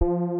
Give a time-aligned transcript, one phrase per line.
[0.00, 0.37] What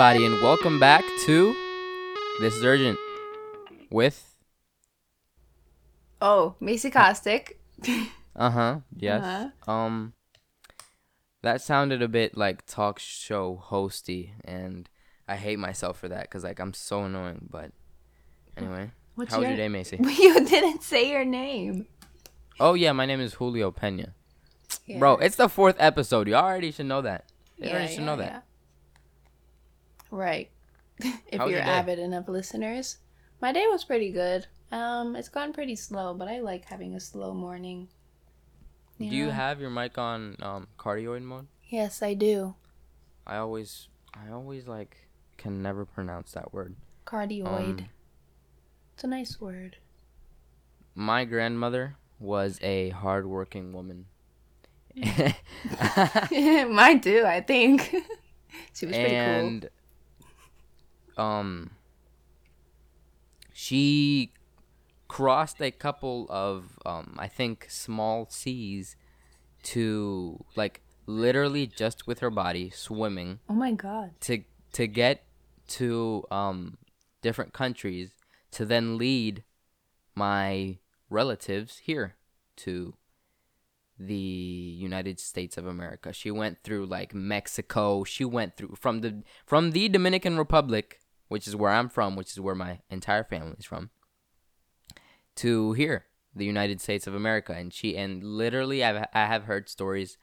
[0.00, 1.54] everybody, and welcome back to
[2.40, 2.98] This is Urgent
[3.90, 4.34] with,
[6.22, 7.60] Oh, Macy Caustic.
[8.34, 9.22] uh huh, yes.
[9.22, 9.70] Uh-huh.
[9.70, 10.14] Um,
[11.42, 14.88] that sounded a bit like talk show hosty, and
[15.28, 17.48] I hate myself for that because, like, I'm so annoying.
[17.50, 17.72] But
[18.56, 19.98] anyway, What's how was your- your day, Macy?
[20.02, 21.86] you didn't say your name.
[22.58, 24.14] Oh, yeah, my name is Julio Pena.
[24.98, 26.26] Bro, it's the fourth episode.
[26.26, 27.26] You already should know that.
[27.58, 28.46] You already should know that.
[30.10, 30.50] Right.
[30.98, 31.66] if you're your day?
[31.66, 32.98] avid enough listeners.
[33.40, 34.46] My day was pretty good.
[34.72, 37.88] Um, it's gone pretty slow, but I like having a slow morning.
[38.98, 41.46] Do you have your mic on um, cardioid mode?
[41.68, 42.54] Yes, I do.
[43.26, 45.08] I always, I always like
[45.38, 46.76] can never pronounce that word.
[47.06, 47.78] Cardioid.
[47.80, 47.88] Um,
[48.94, 49.76] it's a nice word.
[50.94, 54.04] my grandmother was a hardworking woman.
[54.94, 55.34] Mine
[57.00, 57.94] too, I think.
[58.74, 59.18] she was pretty cool.
[59.18, 59.70] and
[61.20, 61.70] um
[63.52, 64.32] she
[65.08, 68.96] crossed a couple of um I think small seas
[69.74, 73.40] to like literally just with her body swimming.
[73.48, 74.12] Oh my god.
[74.26, 75.24] to to get
[75.78, 76.78] to um
[77.22, 78.10] different countries
[78.52, 79.44] to then lead
[80.14, 80.78] my
[81.10, 82.16] relatives here
[82.56, 82.94] to
[83.98, 86.12] the United States of America.
[86.12, 88.02] She went through like Mexico.
[88.04, 91.00] She went through from the from the Dominican Republic,
[91.30, 93.90] which is where I'm from, which is where my entire family is from,
[95.36, 97.52] to here, the United States of America.
[97.52, 100.18] And she and literally I've I have heard stories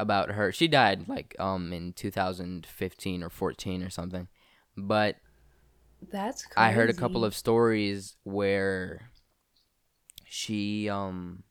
[0.00, 0.50] about her.
[0.50, 4.26] She died like um in 2015 or 14 or something.
[4.76, 5.16] But
[6.10, 6.56] That's crazy.
[6.56, 9.12] I heard a couple of stories where
[10.24, 11.44] she um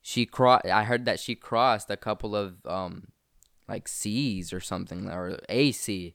[0.00, 3.08] she crossed I heard that she crossed a couple of um
[3.70, 6.14] like seas or something or AC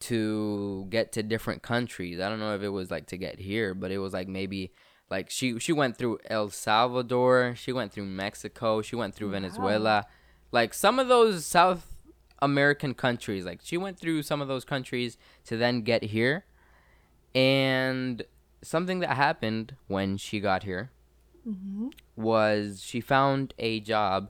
[0.00, 2.20] to get to different countries.
[2.20, 4.72] I don't know if it was like to get here, but it was like maybe
[5.10, 10.06] like she she went through El Salvador, she went through Mexico, she went through Venezuela.
[10.52, 11.86] Like some of those South
[12.42, 16.44] American countries, like she went through some of those countries to then get here.
[17.34, 18.22] And
[18.62, 20.90] something that happened when she got here
[21.48, 21.88] mm-hmm.
[22.14, 24.28] was she found a job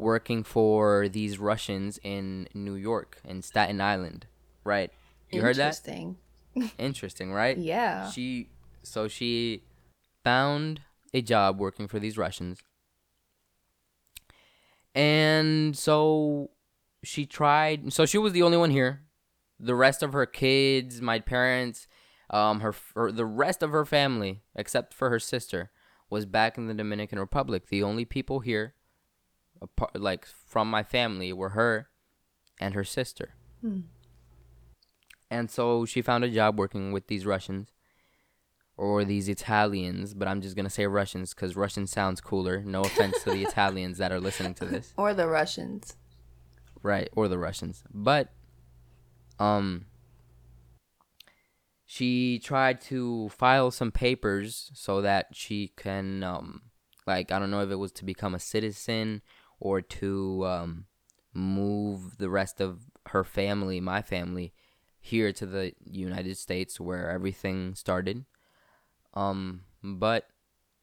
[0.00, 4.26] working for these Russians in New York in Staten Island.
[4.64, 4.90] Right.
[5.30, 5.66] You heard that?
[5.66, 6.16] Interesting.
[6.78, 7.56] Interesting, right?
[7.56, 8.10] Yeah.
[8.10, 8.50] She
[8.82, 9.62] so she
[10.24, 10.80] found
[11.12, 12.60] a job working for these Russians.
[14.94, 16.50] And so
[17.04, 19.02] she tried so she was the only one here.
[19.58, 21.86] The rest of her kids, my parents,
[22.30, 25.70] um her, her the rest of her family except for her sister
[26.08, 27.68] was back in the Dominican Republic.
[27.68, 28.74] The only people here
[29.60, 31.88] apart, like from my family were her
[32.60, 33.34] and her sister.
[35.30, 37.72] And so she found a job working with these Russians
[38.76, 42.62] or these Italians, but I'm just going to say Russians because Russian sounds cooler.
[42.64, 44.92] No offense to the Italians that are listening to this.
[44.96, 45.96] Or the Russians.
[46.82, 47.84] Right, or the Russians.
[47.92, 48.32] But
[49.38, 49.86] um
[51.86, 56.62] she tried to file some papers so that she can um
[57.06, 59.22] like I don't know if it was to become a citizen
[59.60, 60.86] or to um
[61.32, 64.52] move the rest of her family, my family
[64.98, 68.24] here to the United States where everything started.
[69.14, 70.26] Um but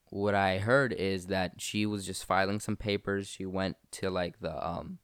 [0.10, 3.28] what I heard is that she was just filing some papers.
[3.28, 5.00] She went to like the um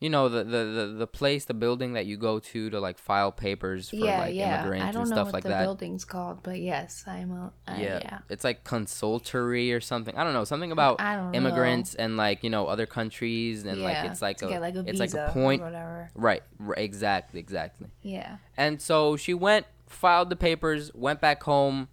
[0.00, 2.96] you know the, the the the place the building that you go to to like
[2.96, 4.60] file papers for yeah, like yeah.
[4.60, 7.30] immigrants I don't and know stuff what like the that building's called, but yes, I'm
[7.30, 7.98] a uh, yeah.
[8.02, 8.18] yeah.
[8.30, 11.36] it's like consultory or something i don't know something about I don't know.
[11.38, 14.98] immigrants and like you know other countries and like it's like a, like, a it's
[15.00, 16.10] like a point whatever.
[16.14, 18.38] right, right exactly exactly Yeah.
[18.56, 21.88] and so she went filed the papers went back home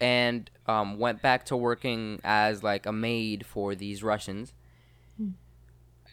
[0.00, 4.52] and um, went back to working as like a maid for these russians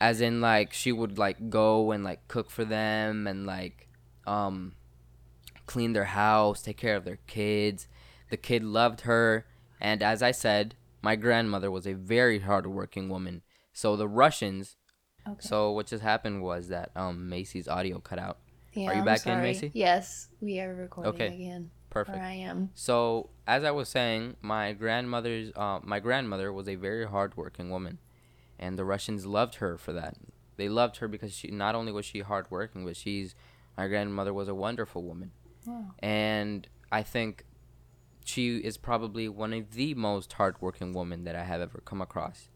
[0.01, 3.87] as in like she would like go and like cook for them and like
[4.25, 4.73] um
[5.65, 7.87] clean their house, take care of their kids.
[8.29, 9.45] The kid loved her,
[9.79, 13.41] and as I said, my grandmother was a very hardworking woman.
[13.73, 14.75] So the Russians.
[15.27, 15.47] Okay.
[15.47, 18.37] So what just happened was that um Macy's audio cut out.
[18.73, 19.41] yeah, are you I'm back in.
[19.41, 19.71] Macy?
[19.73, 21.35] Yes, we are recording Okay.
[21.35, 21.71] again.
[21.89, 22.17] Perfect.
[22.17, 22.71] Or I am.
[22.75, 27.99] So as I was saying, my grandmother's uh, my grandmother was a very hardworking woman,
[28.59, 30.15] and the Russians loved her for that.
[30.57, 33.35] They loved her because she not only was she hardworking, but she's
[33.77, 35.31] my grandmother was a wonderful woman,
[35.65, 35.91] Wow.
[35.99, 37.45] and I think
[38.23, 42.49] she is probably one of the most hardworking women that I have ever come across,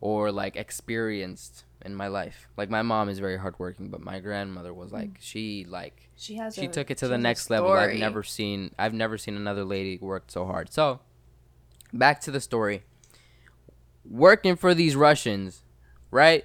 [0.00, 2.48] or like experienced in my life.
[2.56, 4.96] Like my mom is very hardworking, but my grandmother was hmm.
[4.96, 6.54] like she like She has.
[6.54, 7.72] she a, took it to the next level.
[7.72, 10.72] I've never seen I've never seen another lady work so hard.
[10.72, 11.00] So,
[11.92, 12.84] back to the story.
[14.08, 15.62] Working for these Russians,
[16.10, 16.44] right?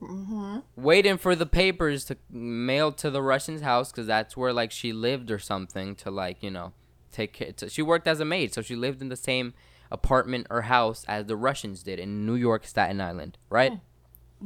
[0.00, 0.58] Mm-hmm.
[0.76, 4.92] Waiting for the papers to mail to the Russian's house cuz that's where like she
[4.92, 6.72] lived or something to like, you know,
[7.12, 9.54] take care to, she worked as a maid, so she lived in the same
[9.90, 13.78] apartment or house as the Russians did in New York, Staten Island, right?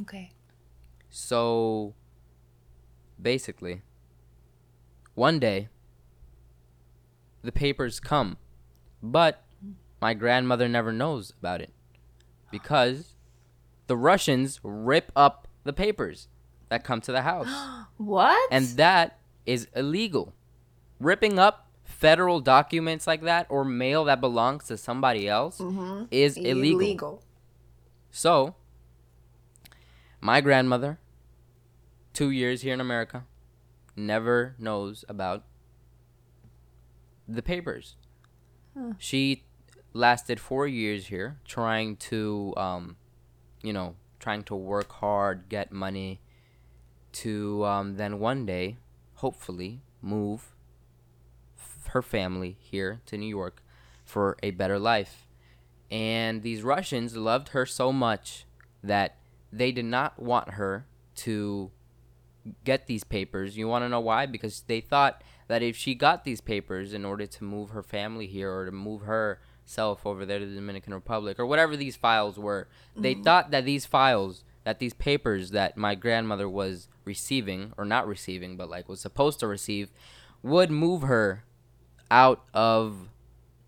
[0.02, 0.30] Okay.
[1.08, 1.94] So
[3.20, 3.80] basically,
[5.14, 5.68] one day
[7.42, 8.36] the papers come,
[9.02, 9.42] but
[10.02, 11.72] my grandmother never knows about it
[12.50, 13.14] because
[13.86, 16.28] the Russians rip up the papers
[16.68, 17.48] that come to the house.
[17.96, 18.52] What?
[18.52, 20.34] And that is illegal.
[21.00, 26.08] Ripping up federal documents like that or mail that belongs to somebody else Mhm.
[26.10, 26.80] is illegal.
[26.80, 27.22] Illegal.
[28.10, 28.54] So,
[30.20, 30.98] my grandmother,
[32.12, 33.24] two years here in America,
[33.94, 35.44] never knows about
[37.28, 37.96] the papers.
[38.76, 38.92] Huh.
[38.98, 39.44] She
[39.96, 42.96] lasted four years here trying to, um,
[43.62, 46.20] you know, trying to work hard, get money,
[47.12, 48.76] to um, then one day,
[49.14, 50.54] hopefully, move
[51.58, 53.62] f- her family here to New York
[54.04, 55.26] for a better life.
[55.90, 58.44] And these Russians loved her so much
[58.82, 59.16] that
[59.52, 61.70] they did not want her to
[62.64, 63.56] get these papers.
[63.56, 64.26] You want to know why?
[64.26, 68.26] Because they thought that if she got these papers in order to move her family
[68.26, 69.02] here or to move
[69.66, 73.24] herself over there to the Dominican Republic or whatever these files were, they mm-hmm.
[73.24, 78.56] thought that these files, that these papers that my grandmother was receiving or not receiving,
[78.56, 79.90] but like was supposed to receive,
[80.42, 81.44] would move her
[82.10, 83.08] out of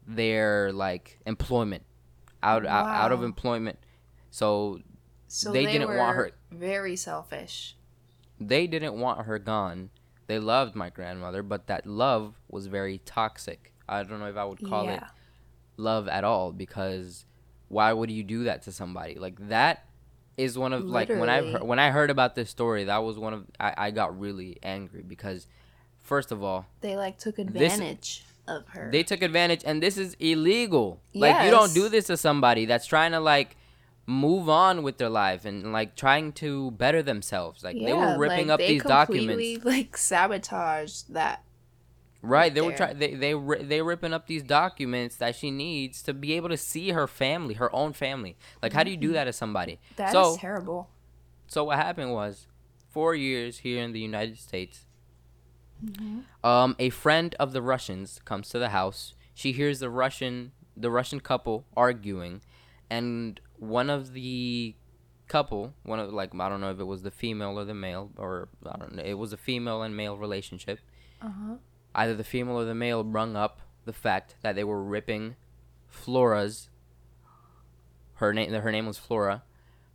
[0.06, 1.82] their like employment,
[2.42, 3.78] out out, out of employment.
[4.30, 4.80] So
[5.26, 7.76] So They they, didn't want her- Very selfish.
[8.40, 9.90] they didn't want her gone.
[10.28, 13.72] They loved my grandmother, but that love was very toxic.
[13.88, 15.08] I don't know if I would call it yeah.
[15.78, 17.24] Love at all because
[17.68, 19.14] why would you do that to somebody?
[19.14, 19.86] Like that
[20.36, 21.66] is one of like when I Literally.
[21.66, 25.02] when I heard about this story, that was one of I, I got really angry
[25.02, 25.46] because
[26.02, 28.88] first of all, They like took This- advantage of her.
[28.90, 31.00] they took advantage and this is illegal.
[31.14, 33.56] Like you don't do this to somebody that's trying to like
[34.06, 37.62] move on with their life and like trying to better themselves.
[37.62, 39.64] Like they were ripping like, up these documents.
[39.66, 41.42] Like sabotaged that.
[42.20, 42.98] Right, they were trying.
[42.98, 46.90] They they they ripping up these documents that she needs to be able to see
[46.90, 48.36] her family, her own family.
[48.60, 49.78] Like, how do you do that to somebody?
[49.96, 50.90] That is so terrible.
[51.46, 52.48] so what happened was,
[52.90, 54.86] four years here in the United States.
[55.84, 56.20] Mm-hmm.
[56.44, 59.14] Um, a friend of the Russians comes to the house.
[59.34, 62.40] She hears the Russian the Russian couple arguing,
[62.90, 64.74] and one of the
[65.28, 68.10] couple, one of like I don't know if it was the female or the male,
[68.16, 70.80] or I don't know, it was a female and male relationship
[71.22, 71.54] Uh huh.
[71.94, 75.34] Either the female or the male brung up the fact that they were ripping
[75.88, 76.68] Flora's
[78.14, 79.42] her name her name was Flora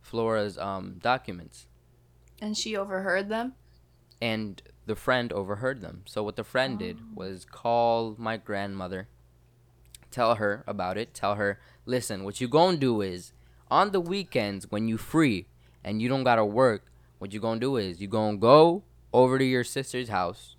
[0.00, 1.66] Flora's um documents
[2.40, 3.54] And she overheard them.
[4.20, 6.02] and the friend overheard them.
[6.04, 9.08] So what the friend did was call my grandmother,
[10.10, 13.32] tell her about it, tell her, "Listen, what you going to do is
[13.70, 15.46] on the weekends when you free
[15.82, 18.40] and you don't got to work, what you going to do is you going to
[18.40, 20.56] go over to your sister's house.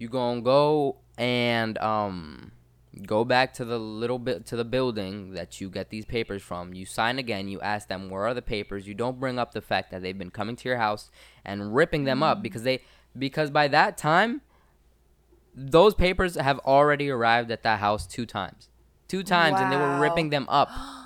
[0.00, 2.52] You going to go and um
[3.06, 6.74] go back to the little bit to the building that you get these papers from.
[6.74, 8.88] You sign again, you ask them where are the papers.
[8.88, 11.10] You don't bring up the fact that they've been coming to your house
[11.44, 12.80] and ripping them up because they
[13.16, 14.40] because by that time
[15.54, 18.68] those papers have already arrived at that house two times.
[19.08, 20.70] Two times and they were ripping them up.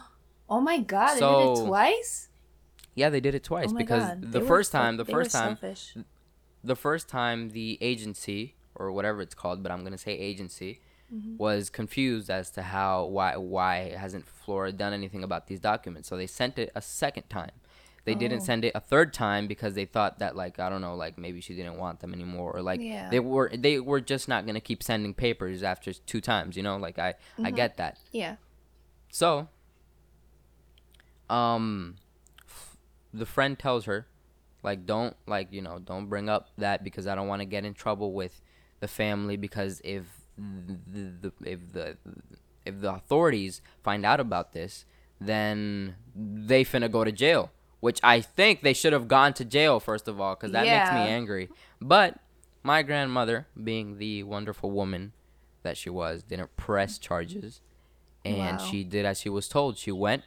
[0.46, 1.08] Oh my god!
[1.08, 2.28] they did So, it twice.
[2.94, 4.30] Yeah, they did it twice oh because god.
[4.30, 5.96] the They first so- time, the first time selfish.
[6.62, 10.80] the first time the agency or whatever it's called, but I'm gonna say agency,
[11.14, 11.36] Mm-hmm.
[11.36, 16.08] was confused as to how why why hasn't Flora done anything about these documents.
[16.08, 17.50] So they sent it a second time.
[18.06, 18.44] they didn't Oh.
[18.44, 21.40] send it a third time because they thought that like I don't know, like maybe
[21.40, 23.08] she didn't want them anymore or like Yeah.
[23.10, 26.56] they were they were just not gonna keep sending papers after two times.
[26.56, 27.56] You know, like I I Mhm.
[27.56, 27.98] get that.
[28.12, 28.36] Yeah.
[29.10, 29.48] So,
[31.30, 31.96] um,
[32.46, 32.76] f-
[33.12, 34.06] the friend tells her,
[34.62, 37.64] like, don't like you know, don't bring up that because I don't want to get
[37.64, 38.40] in trouble with
[38.84, 40.04] the family because if
[40.36, 41.96] the, the if the
[42.68, 44.84] if the authorities find out about this,
[45.20, 47.50] then they finna go to jail.
[47.80, 50.90] Which I think they should have gone to jail first of all, because that makes
[50.92, 51.48] me angry.
[51.80, 52.18] But
[52.62, 55.12] my grandmother, being the wonderful woman
[55.62, 57.60] that she was, didn't press charges
[58.24, 58.64] and Wow.
[58.66, 59.76] she did as she was told.
[59.78, 60.22] She went,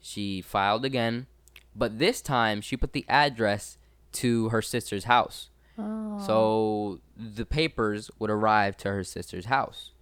[0.00, 1.26] she filed again,
[1.74, 3.76] but this time she put the address
[4.12, 5.49] to her sister's house.
[5.80, 6.26] Oh.
[6.26, 9.92] So the papers would arrive to her sister's house.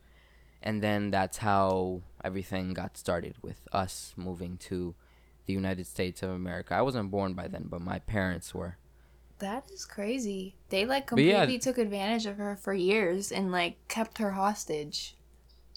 [0.63, 4.95] And then that's how everything got started with us moving to
[5.47, 6.75] the United States of America.
[6.75, 8.77] I wasn't born by then, but my parents were.
[9.39, 10.57] That is crazy.
[10.69, 11.39] They like But yeah.
[11.39, 15.17] completely took advantage of her for years and like kept her hostage.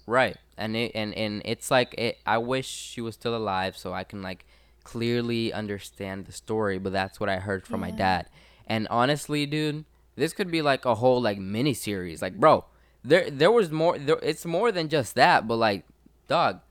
[0.08, 0.36] Right.
[0.58, 4.04] And it and, and it's like it, I wish she was still alive so I
[4.04, 4.46] can like
[4.84, 8.28] clearly understand the story, but that's what I heard from my dad.
[8.68, 12.22] And honestly, dude, this could be like a whole like mini series.
[12.22, 12.66] Like, bro,
[13.04, 15.86] there there was more there, it's more than just that, but like
[16.28, 16.62] dog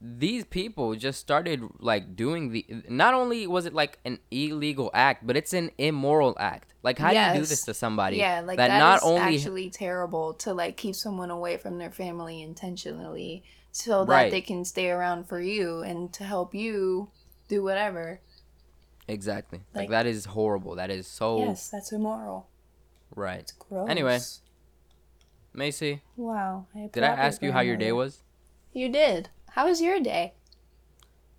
[0.00, 5.26] these people just started like doing the not only was it like an illegal act,
[5.26, 6.72] but it's an immoral act.
[6.84, 9.34] Like how do you do this to somebody Yeah, like that that not is only
[9.36, 14.30] actually terrible to like keep someone away from their family intentionally so that Right.
[14.30, 17.10] they can stay around for you and to help you
[17.48, 18.20] do whatever.
[19.08, 19.58] Exactly.
[19.74, 20.76] Like, Like- that is horrible.
[20.76, 22.46] That is so Yes, that's immoral.
[23.14, 23.40] right.
[23.40, 23.88] It's gross.
[23.88, 24.18] Anyway.
[25.54, 26.66] Macy, Wow.
[26.74, 28.22] I did I ask you how your day was?
[28.72, 29.30] You did.
[29.50, 30.34] How was your day?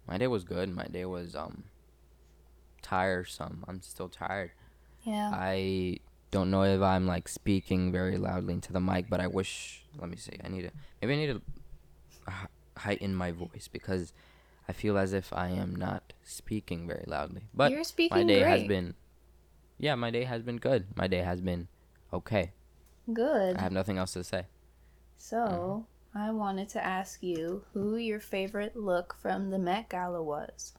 [0.08, 0.68] My day was good.
[0.76, 1.66] My day was um
[2.82, 3.64] tiresome.
[3.68, 4.52] I'm still tired.
[5.04, 5.32] Yeah.
[5.34, 6.00] I
[6.32, 9.86] don't know if I'm like speaking very loudly into the mic, but I wish.
[9.98, 10.38] Let me see.
[10.44, 10.72] I need to.
[11.02, 11.42] Maybe I need to
[12.78, 14.12] heighten my voice because
[14.70, 17.42] I feel as if I am not speaking very loudly.
[17.56, 18.94] But You're speaking my day has been.
[19.80, 20.86] Yeah, my day has been good.
[20.96, 21.70] My day has been
[22.14, 22.52] okay.
[23.12, 23.58] good.
[23.58, 24.44] I have nothing else to say.
[25.18, 30.74] So, I wanted to ask you who your favorite look from the Met Gala was.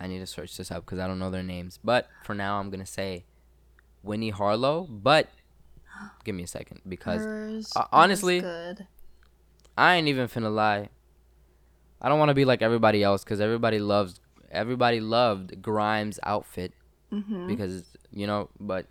[0.00, 1.78] I need to search this up because I don't know their names.
[1.84, 3.26] But for now, I'm gonna say
[4.02, 4.88] Winnie Harlow.
[4.90, 5.28] But
[6.24, 8.88] give me a second because Hers uh, honestly- good.
[9.78, 10.88] I ain't even finna lie.
[12.02, 16.72] I don't want to be like everybody else because everybody loves everybody loved Grimes' outfit
[17.12, 17.46] Mm-hmm.
[17.46, 18.48] because you know.
[18.58, 18.86] But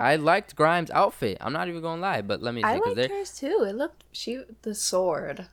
[0.00, 1.38] I liked Grimes' outfit.
[1.40, 2.22] I'm not even gonna lie.
[2.22, 3.64] But let me see I liked hers too.
[3.68, 5.46] It looked she the sword.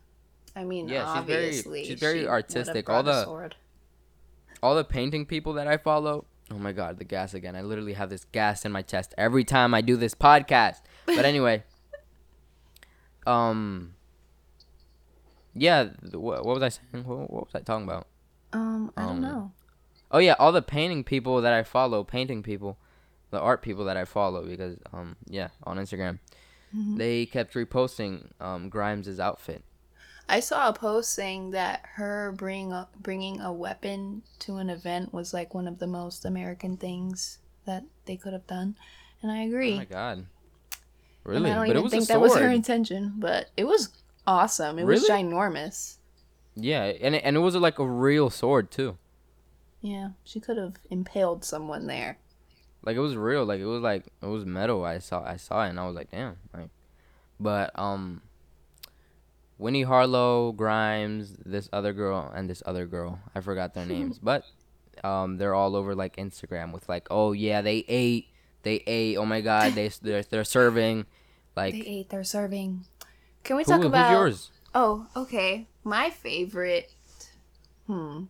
[0.55, 2.89] I mean, Yeah, she's very- obviously, she's very she artistic.
[2.89, 3.55] All the- sword.
[4.63, 6.25] all the painting people that I follow.
[6.51, 7.55] Oh my god, the gas again.
[7.55, 10.81] I literally have this gas in my chest every time I do this podcast.
[11.05, 11.63] But anyway,
[13.27, 13.93] um
[15.55, 17.05] yeah, what, what was I saying?
[17.05, 18.07] What, what was I talking about?
[18.53, 19.51] Um, I um, don't know.
[20.11, 22.77] Oh yeah, all the painting people that I follow, painting people,
[23.31, 26.19] the art people that I follow because um yeah, on Instagram.
[26.75, 26.97] Mhm.
[26.97, 29.63] They kept reposting um Grimes' outfit.
[30.27, 35.13] I saw a post saying that her bring a, bringing a weapon to an event
[35.13, 38.75] was like one of the most American things that they could have done,
[39.21, 39.73] and I agree.
[39.73, 40.17] Oh my god.
[40.17, 40.27] And
[41.23, 41.49] Really?
[41.51, 43.89] I don't But even think that was her intention, but it was
[44.27, 44.79] awesome.
[44.79, 45.97] It was ginormous.
[46.55, 48.97] Yeah, and it, and it was like a real sword too.
[49.81, 52.17] Yeah, she could have impaled someone there.
[52.83, 55.65] like it was real like it was like it was metal i saw i saw
[55.65, 56.69] it and i was like damn like
[57.39, 58.21] but um
[59.57, 64.43] winnie harlow grimes this other girl and this other girl i forgot their names but
[65.03, 68.27] um they're all over like instagram with like oh yeah they ate
[68.61, 71.05] they ate oh my god they they're, they're serving
[71.55, 72.85] like they ate they're serving.
[73.45, 74.11] Can we who, talk who's about?
[74.11, 75.67] yours Oh, okay.
[75.85, 76.91] My favorite.
[77.87, 78.23] Hmm.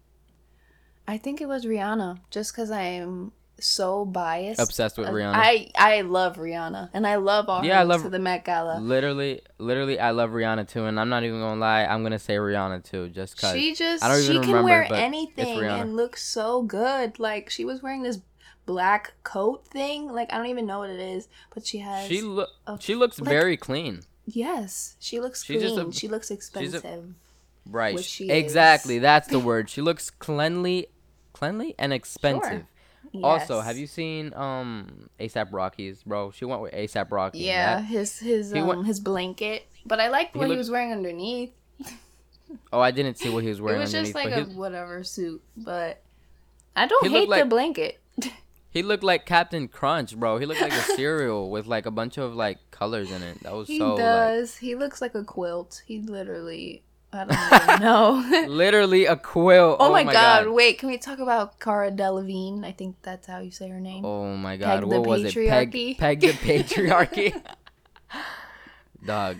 [1.07, 4.60] I think it was Rihanna, just because I'm so biased.
[4.60, 8.03] obsessed with Uh, rihanna I I love Rihanna, and I love all Yeah, I love-
[8.03, 8.79] to the Met Gala.
[8.81, 12.36] literally literally i love rihanna too and i'm not even gonna lie i'm gonna say
[12.36, 16.17] rihanna too just because She just I don't she can remember, wear anything and look
[16.17, 17.17] so good.
[17.17, 18.19] Like she was wearing this
[18.65, 20.12] black coat thing.
[20.12, 22.07] Like I don't even know what it is, but she has.
[22.10, 22.50] she look
[22.81, 25.89] she looks like- very clean yes, she looks She's clean.
[25.89, 27.13] a- she looks a- expensive.
[27.67, 27.96] Right.
[27.96, 28.98] which she exactly.
[28.98, 29.01] is.
[29.01, 29.70] That's the word.
[29.70, 30.88] She looks cleanly,
[31.34, 32.65] cleanly and expensive.
[33.24, 33.65] Also, Yes.
[33.65, 36.32] have you seen um ASAP Rocky's, bro?
[36.32, 37.39] She went with ASAP Rocky.
[37.39, 39.65] Yeah, that- his his um went- his blanket.
[39.86, 41.51] But I liked He what he looked- was wearing underneath.
[42.74, 43.79] oh, I didn't see what he was wearing.
[43.79, 46.01] It was just like a he- whatever suit, but
[46.75, 48.00] I don't He hate the blanket.
[48.75, 50.38] He looked like Captain Crunch, bro.
[50.38, 53.41] He looked like a cereal with like a bunch of like colors in it.
[53.44, 54.58] That was He so like does.
[54.58, 55.82] he looks like a quilt.
[55.86, 56.84] He literally.
[57.13, 58.46] I don't even know.
[58.53, 59.77] literally a quill.
[59.79, 60.50] oh, my, oh god.
[60.50, 62.65] Wait, can we talk about Cara Delevingne?
[62.65, 64.03] I think that's how you say her name.
[64.03, 64.84] Oh my god.
[64.84, 65.34] the what was it?
[65.34, 65.98] Peg, patriarchy.
[65.98, 67.41] peg the patriarchy.
[69.05, 69.38] Dog.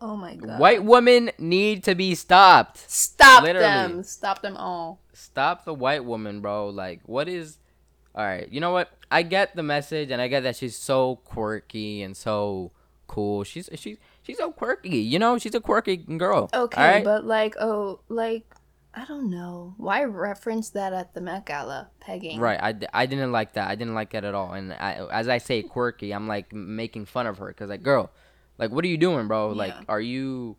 [0.00, 0.60] Oh my god.
[0.60, 2.88] White women need to be stopped.
[2.88, 3.66] Stop Literally.
[3.66, 4.02] them.
[4.04, 5.00] Stop them all.
[5.12, 6.68] Stop the white woman, bro.
[6.68, 7.58] Like, what is.
[8.18, 8.90] Alright, you know what?
[9.10, 12.72] I get the message and I get that she's so quirky and so
[13.06, 13.44] cool.
[13.44, 15.38] She's she's she's so quirky, you know?
[15.38, 16.50] She's a quirky girl.
[16.52, 17.04] Okay, alright?
[17.04, 18.42] but like, oh, like,
[18.92, 19.74] I don't know.
[19.76, 21.90] Why reference that at the Met Gala?
[22.00, 22.40] Pegging.
[22.40, 23.68] Right, I, I didn't like that.
[23.70, 24.52] I didn't like that at all.
[24.52, 28.10] And I, as I say quirky, I'm like making fun of her because like, girl,
[28.58, 29.50] like, what are you doing, bro?
[29.50, 29.84] Like, Yeah.
[29.88, 30.56] are you,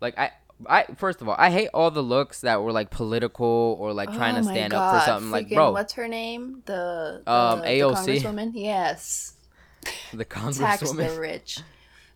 [0.00, 0.30] like, I,
[0.66, 4.12] I first of all, I hate all the looks that were like political or like
[4.12, 5.30] trying Oh to stand up for God, something.
[5.30, 6.62] Like, bro, What's her name?
[6.66, 8.50] The, the Um, the congresswoman.
[8.54, 9.34] Yes.
[10.12, 11.60] the Tax congresswoman, the rich.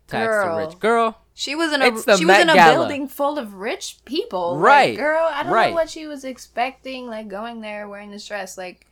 [0.07, 0.57] tax girl.
[0.59, 1.21] the rich girl.
[1.33, 1.85] She was in a
[2.17, 2.73] she was in a Gala.
[2.75, 4.55] building full of rich people.
[4.55, 5.27] Like, Right, girl.
[5.29, 5.69] I don't right.
[5.69, 7.07] know what she was expecting.
[7.07, 8.57] Like going there wearing this dress.
[8.57, 8.85] Like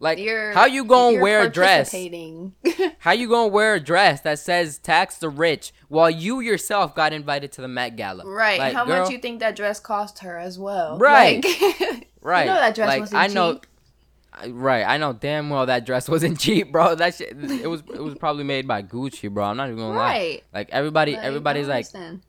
[0.00, 1.92] Like, you're how you gonna wear a dress?
[3.00, 7.12] How you gonna wear a dress that says tax the rich while you yourself got
[7.12, 8.24] invited to the Met Gala?
[8.26, 8.58] right.
[8.58, 10.98] Like, how girl, much you think that dress cost her as well?
[10.98, 11.44] Right.
[11.44, 12.40] Like, Right.
[12.46, 13.66] You know that dress like, wasn't I know, cheap.
[14.48, 16.94] Right, I know damn well that dress wasn't cheap, bro.
[16.94, 19.44] That shit, it was it was probably made by Gucci, bro.
[19.44, 20.12] I'm not even gonna lie.
[20.12, 20.44] Right.
[20.52, 22.22] Like everybody, everybody's like, understand.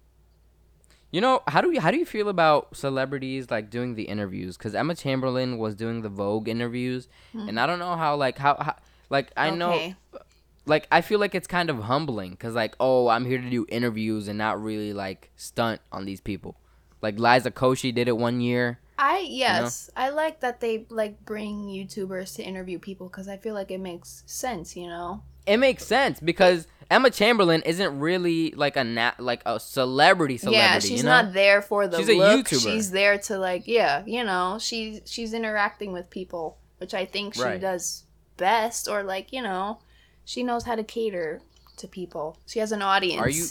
[1.11, 4.57] You know, how do you how do you feel about celebrities like doing the interviews?
[4.57, 8.55] Because Emma Chamberlain was doing the Vogue interviews, and I don't know how like how,
[8.59, 8.75] how
[9.09, 10.17] like I know Hmm.
[10.65, 13.65] Like I feel like it's kind of humbling because like oh I'm here to do
[13.67, 16.55] interviews and not really like stunt on these people.
[17.01, 18.79] Like Liza Koshy did it one year.
[18.97, 23.55] I yes, I like that they like bring YouTubers to interview people because I feel
[23.55, 24.77] like it makes sense.
[24.77, 25.23] You know.
[25.45, 30.57] It makes sense because Emma Chamberlain isn't really like a nat like a celebrity celebrity.
[30.61, 31.21] yeah, she's you know?
[31.23, 32.47] not there for the She's a look.
[32.47, 32.61] YouTuber.
[32.63, 37.35] She's there to like, yeah, you know, she's she's interacting with people, which I think
[37.35, 37.61] she Right.
[37.61, 38.03] does
[38.37, 38.87] best.
[38.87, 39.79] Or like, you know,
[40.25, 41.41] she knows how to cater
[41.77, 42.37] to people.
[42.45, 43.21] She has an audience.
[43.21, 43.47] Are you-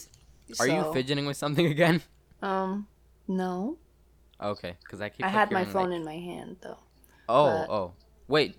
[0.58, 2.02] Are you fidgeting with something again?
[2.42, 2.86] Um,
[3.28, 3.78] no.
[4.42, 5.24] Okay, because I keep.
[5.24, 6.78] I like, had my phone like- in my hand though.
[7.28, 7.92] Oh, but- oh,
[8.28, 8.56] wait.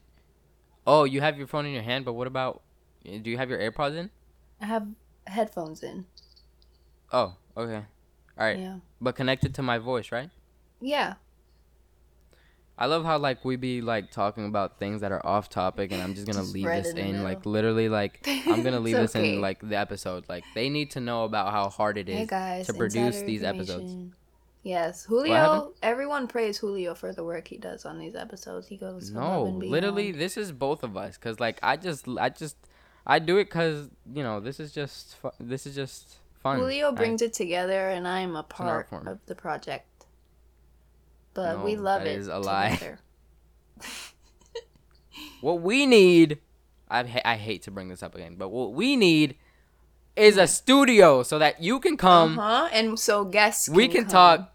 [0.88, 2.62] Oh, you have your phone in your hand, but what about?
[3.04, 4.10] Do you have your AirPods in?
[4.62, 4.88] I have
[5.28, 6.06] headphones in.
[7.12, 7.86] Oh, okay.
[8.38, 8.78] All right, Yeah.
[9.00, 10.30] but connected to my voice, right?
[10.80, 11.16] Yeah.
[12.78, 16.02] I love how like we be like talking about things that are off topic, and
[16.02, 17.24] I'm just gonna Just leave this in middle.
[17.24, 19.36] Like literally, like I'm gonna leave this okay.
[19.36, 20.26] in like the episode.
[20.28, 23.44] Like they need to know about how hard it is Hey guys, to produce these
[23.44, 23.94] episodes.
[24.64, 25.06] Yes.
[25.06, 25.74] Julio.
[25.82, 28.68] Everyone praise Julio for the work he does on these episodes.
[28.68, 31.18] He goes No, literally, this is both of us.
[31.18, 32.56] Cause like I just, I just,
[33.06, 36.60] I do it cause you know this is just, fu- this is just fun.
[36.60, 39.88] Julio I- brings it together, and I'm a part of the project.
[41.34, 42.20] But we love it.
[42.20, 42.72] is a lie.
[42.72, 43.00] together.
[45.42, 46.40] what we need,
[46.90, 49.36] I ha- I hate to bring this up again, but what we need
[50.16, 52.38] is a studio so that you can come.
[52.38, 52.70] uh-huh.
[52.74, 53.70] And so guests.
[53.70, 54.12] we can can come.
[54.12, 54.54] talk.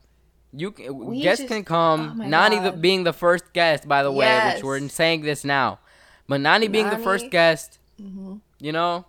[0.52, 2.20] You can, We guests just- can come.
[2.22, 5.80] oh Nani the, being the first guest, by the way, which we're saying this now,
[6.28, 7.78] but Nani being the first guest.
[8.00, 8.40] Mhm.
[8.60, 9.06] You know,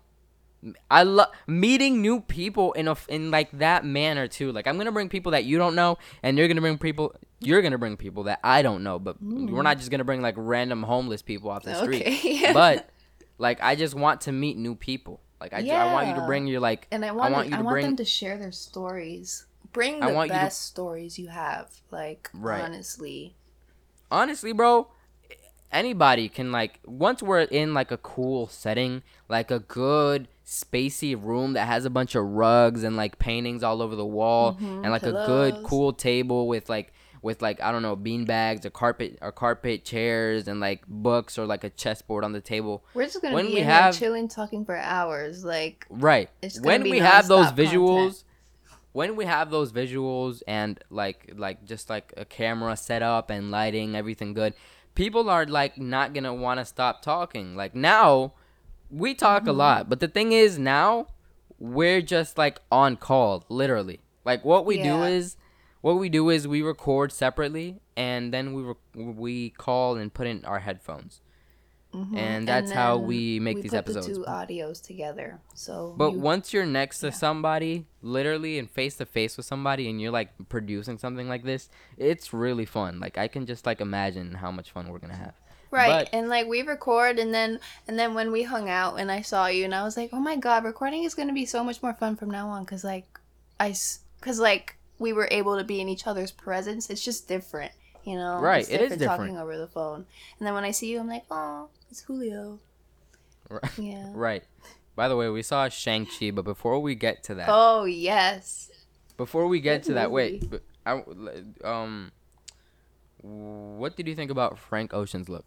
[0.89, 4.51] I love meeting new people in a in like that manner too.
[4.51, 7.13] Like I'm gonna bring people that you don't know, and you're gonna bring people.
[7.39, 10.33] You're gonna bring people that I don't know, but we're not just gonna bring like
[10.37, 12.01] random homeless people off the street.
[12.01, 12.49] Okay.
[12.53, 12.89] but
[13.37, 15.21] like I just want to meet new people.
[15.39, 17.49] Like I, ju- I want you to bring your like and I want, want I
[17.51, 19.45] you to want bring- them to share their stories.
[19.71, 21.69] Bring I the want you to- best stories you have.
[21.91, 22.63] Like Right.
[22.63, 23.35] honestly.
[24.09, 24.87] honestly, bro,
[25.71, 31.53] anybody can like once we're in like a cool setting, like a good spacey room
[31.53, 34.91] that has a bunch of rugs and like paintings all over the wall Mhm, and
[34.91, 38.69] like a good cool table with like with like I don't know bean bags or
[38.69, 42.85] carpet or carpet chairs and like books or like a chessboard on the table.
[42.93, 45.43] We're just gonna When be we have- chilling, talking for hours.
[45.43, 46.29] Like Right.
[46.61, 48.23] When we have those visuals, content.
[48.93, 53.51] when we have those visuals and like like just like a camera set up and
[53.51, 54.53] lighting, everything good,
[54.97, 57.55] people are like not gonna want to stop talking.
[57.55, 58.33] Like now,
[58.89, 59.49] we talk Mm-hmm.
[59.49, 61.07] a lot, but the thing is now,
[61.59, 63.99] we're just like on call, literally.
[64.25, 65.37] Like what we do is,
[65.81, 70.25] what we do is we record separately and then we rec- we call and put
[70.27, 71.21] in our headphones.
[71.97, 72.17] Mhm.
[72.17, 74.07] And that's how we make we these episodes.
[74.07, 75.39] The two audios together.
[75.53, 77.13] So But you- once you're next to yeah.
[77.13, 81.69] somebody, literally and face to face with somebody, and you're like producing something like this,
[81.97, 82.99] it's really fun.
[82.99, 85.33] Like I can just like imagine how much fun we're gonna have.
[85.69, 86.05] Right.
[86.05, 89.21] But- and like we record and then and then when we hung out and I
[89.21, 91.63] saw you and I was like, "Oh my god, recording is going to be so
[91.63, 93.05] much more fun from now on cuz like
[93.59, 93.75] I
[94.21, 96.89] cuz like we were able to be in each other's presence.
[96.89, 97.71] It's just different,
[98.05, 98.39] you know.
[98.39, 100.05] Right, It's it is talking over the phone.
[100.39, 102.59] And then when I see you, I'm like, "Oh, it's Julio."
[103.49, 103.71] Right.
[103.77, 104.11] Yeah.
[104.13, 104.43] Right.
[104.95, 108.71] By the way, we saw Shang Chi, but before we get to that, Oh, yes.
[109.15, 110.43] before we get good to that, wait,
[110.85, 111.03] I,
[111.63, 112.11] um,
[113.21, 115.45] what did you think about Frank Ocean's look?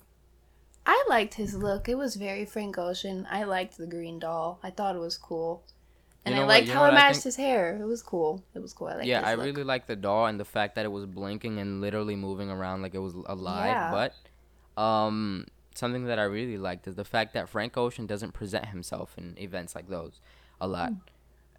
[0.87, 1.89] I liked his look.
[1.89, 3.27] It was very Frank Ocean.
[3.31, 4.59] I liked the green doll.
[4.63, 5.63] I thought it was cool.
[6.25, 7.77] And You I know what- liked how it matched his hair.
[7.81, 8.43] It was cool.
[8.55, 8.89] It was cool.
[8.89, 9.47] I liked yeah, I look.
[9.47, 12.83] really liked the doll and the fact that it was blinking and literally moving around
[12.83, 13.67] like it was alive.
[13.67, 13.91] Yeah.
[14.77, 18.67] But um, something that I really liked is the fact that Frank Ocean doesn't present
[18.67, 20.21] himself in events like those
[20.61, 20.93] a lot.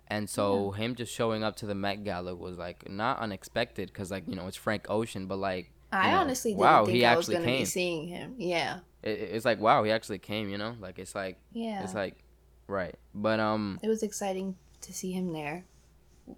[0.08, 4.12] And so him just showing up to the Met Gala was like not unexpected because
[4.12, 7.06] like you know it's Frank Ocean, but like I know, honestly didn't wow, think he
[7.06, 7.66] I was actually going to be came.
[7.66, 8.36] seeing him.
[8.38, 8.80] Yeah.
[9.04, 10.50] it, it's like wow, he actually came.
[10.50, 11.84] You know, like it's like Yeah.
[11.84, 12.16] it's like
[12.68, 12.96] right.
[13.16, 15.64] But um, it was exciting to see him there,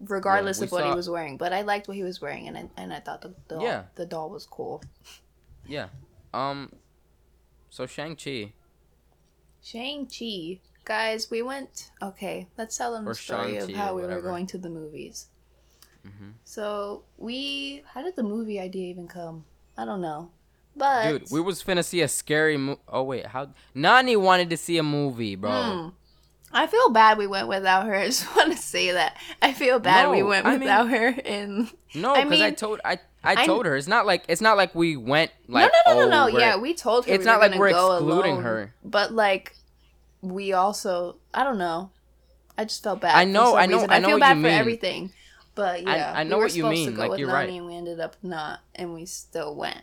[0.07, 1.37] regardless we of what he was wearing.
[1.37, 3.83] But I liked what he was wearing, and I, and I thought the doll, Yeah.
[3.95, 4.83] the doll was cool.
[5.67, 5.87] yeah,
[6.33, 6.71] um,
[7.73, 8.53] so Shang Chi.
[9.63, 11.89] Shang Chi, guys, we went.
[12.01, 14.57] Okay, let's tell them Or the story of Shang-Chi how or we were going to
[14.57, 15.27] the movies.
[16.05, 16.33] Mhm.
[16.43, 19.45] So we, how did the movie idea even come?
[19.77, 20.29] I don't know,
[20.75, 22.81] but Dude, we was finna see a scary movie.
[22.87, 25.51] Oh wait, how Nani wanted to see a movie, bro.
[25.51, 25.89] Hmm.
[26.55, 27.95] I feel bad we went without her.
[28.03, 30.89] I just want to say that I feel bad we No, went I mean- without
[30.89, 31.07] her.
[31.25, 34.41] And No, because I, mean, told I I I- told her it's not like it's
[34.41, 36.39] not like we went like no, no, no, oh, no, no.
[36.39, 38.73] Yeah, we told her it's we not were like we're go excluding alone, her.
[38.83, 39.55] But like,
[40.21, 41.91] we also, I don't know.
[42.57, 43.15] I just felt bad.
[43.15, 43.89] I for know- I know- reason.
[43.91, 44.57] I I, know feel what bad you for mean.
[44.59, 45.11] everything.
[45.55, 47.47] But yeah, I know we were what you mean, To go like, with you're right.
[47.49, 49.81] and we ended up not, and we still went.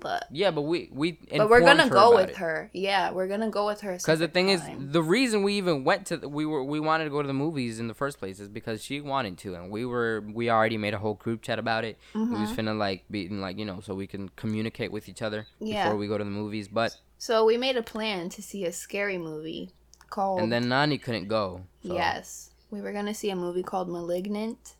[0.00, 2.36] But Yeah, but we we but we're gonna go with it.
[2.36, 2.70] her.
[2.72, 3.92] Yeah, we're gonna go with her.
[3.96, 4.86] Because the thing time.
[4.86, 7.26] is, the reason we even went to the, we were we wanted to go to
[7.28, 10.50] the movies in the first place is because she wanted to, and we were we
[10.50, 11.98] already made a whole group chat about it.
[12.14, 12.40] We Mm-hmm.
[12.40, 15.84] was finna like be like you know so we can communicate with each other Yeah.
[15.84, 16.66] before we go to the movies.
[16.68, 19.70] But so we made a plan to see a scary movie
[20.08, 20.40] called.
[20.40, 21.62] and then Nani couldn't go.
[21.86, 21.94] So.
[21.94, 24.74] Yes, we were gonna see a movie called *Malignant*.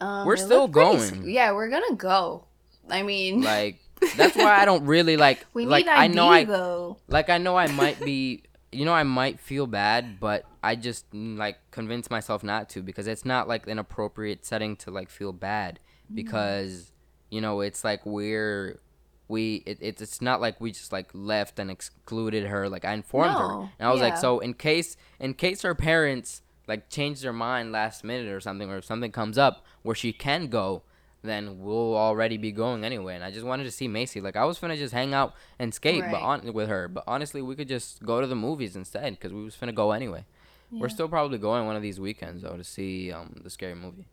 [0.00, 1.28] Um, We're still looked pretty going.
[1.30, 2.46] yeah, we're gonna go.
[2.90, 3.78] I mean, Like
[4.16, 6.98] that's why I don't really like we like need I know I though.
[7.08, 11.10] like I know I might be you know I might feel bad, but I just
[11.10, 15.10] mm, like convince myself not to because it's not like an appropriate setting to like
[15.10, 15.78] feel bad
[16.10, 16.16] Mm.
[16.16, 16.90] because
[17.30, 18.80] you know it's like we're
[19.28, 22.92] we it, it's it's not like we just like left and excluded her like I
[22.92, 24.18] informed her and I was like yeah.
[24.18, 28.68] so in case in case her parents like change their mind last minute or something
[28.70, 30.82] or if something comes up where she can go
[31.22, 33.14] then we'll already be going anyway.
[33.14, 34.20] And I just wanted to see Macy.
[34.20, 36.88] Like I was finna just hang out and skate but on with her.
[36.88, 39.92] But honestly we could just go to the movies instead because we was finna go
[39.92, 40.24] anyway.
[40.70, 44.06] We're still probably going one of these weekends though to see um the scary movie.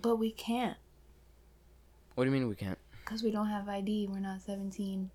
[0.00, 0.76] But we can't.
[2.14, 2.78] What do you mean we can't?
[3.04, 4.08] Because we don't have ID.
[4.10, 5.10] We're not 17.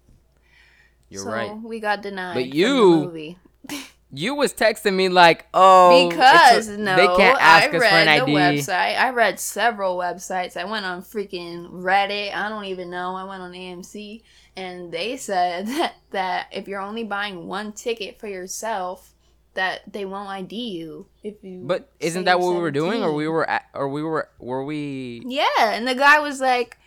[1.09, 1.55] you're so right.
[1.61, 2.33] We got denied.
[2.35, 3.37] But you- the movie.
[4.11, 7.89] you was texting me like oh because a- no, they can't ask I us read
[7.89, 8.99] for an the ID website.
[8.99, 10.55] I read several websites.
[10.55, 12.33] I went on freaking Reddit.
[12.33, 13.15] I don't even know.
[13.15, 14.23] I went on AMC,
[14.55, 19.13] and they said that, that if you're only buying one ticket for yourself,
[19.55, 21.63] that they won't ID you if you.
[21.65, 24.63] but isn't that what we were doing or we were at, or we were were
[24.63, 26.77] we Yeah, and the guy was like,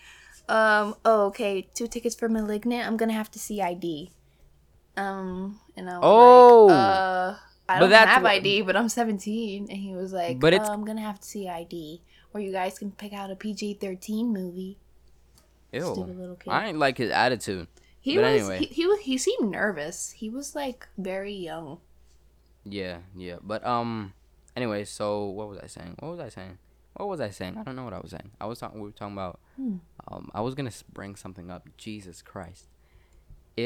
[0.49, 2.87] um, oh, okay, two tickets for Malignant.
[2.87, 4.13] I'm gonna have to see ID.
[4.97, 6.67] Um, and I was Oh.
[6.67, 7.37] like, uh,
[7.69, 9.69] I But don't have ID, but I'm 17.
[9.71, 12.03] And he was like, But it's- I'm gonna have to see ID,
[12.35, 14.77] or you guys can pick out a PG-13 movie.
[15.73, 15.93] Ew.
[15.93, 16.51] Stupid little kid.
[16.51, 17.69] I ain't like his attitude
[18.01, 18.59] he but was anyway.
[18.59, 20.11] he, he was he seemed nervous.
[20.13, 21.79] He was like very young.
[22.65, 23.37] Yeah, yeah.
[23.41, 24.15] But um
[24.57, 25.95] anyway, so what was I saying?
[26.01, 26.59] What was I saying?
[26.95, 27.57] What was I saying?
[27.57, 28.33] I don't know what I was saying.
[28.41, 29.77] I was talking we were talking about Hmm.
[30.09, 31.69] um I was going to bring something up.
[31.77, 32.65] Jesus Christ.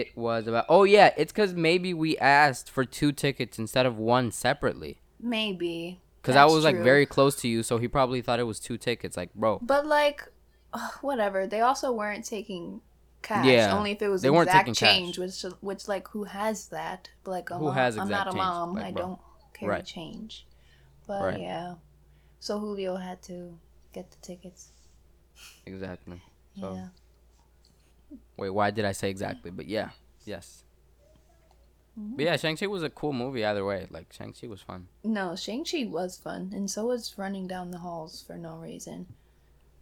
[0.01, 3.99] It was about Oh yeah, it's cuz maybe we asked for two tickets instead of
[3.99, 4.99] one separately.
[5.21, 6.01] Maybe.
[6.23, 8.79] Cuz I was like very close to you, so he probably thought it was two
[8.79, 9.59] tickets like, bro.
[9.63, 10.29] But like,
[10.73, 11.47] ugh, whatever.
[11.47, 12.81] They also weren't taking
[13.23, 13.47] cash.
[13.47, 14.97] Yeah, Only if it was they weren't exact taking cash.
[14.97, 17.11] change, which which like who has that?
[17.23, 18.75] But, like a Who mom, has I'm not a mom.
[18.75, 19.19] Like, I don't
[19.53, 19.85] carry Right.
[19.85, 20.47] change.
[21.07, 21.41] But Right.
[21.41, 21.75] yeah.
[22.41, 23.59] So Julio had to
[23.93, 24.73] get the tickets.
[25.67, 26.23] Exactly.
[26.61, 26.89] So Yeah.
[28.37, 29.51] Wait, why did I say exactly?
[29.51, 29.91] But yeah.
[30.25, 30.63] Yes.
[31.97, 33.87] But yeah, Shang-Chi was a cool movie either way.
[33.89, 34.89] Like Shang-Chi was fun.
[35.05, 39.07] No, Shang Chi was fun, and so was running down the halls for no reason.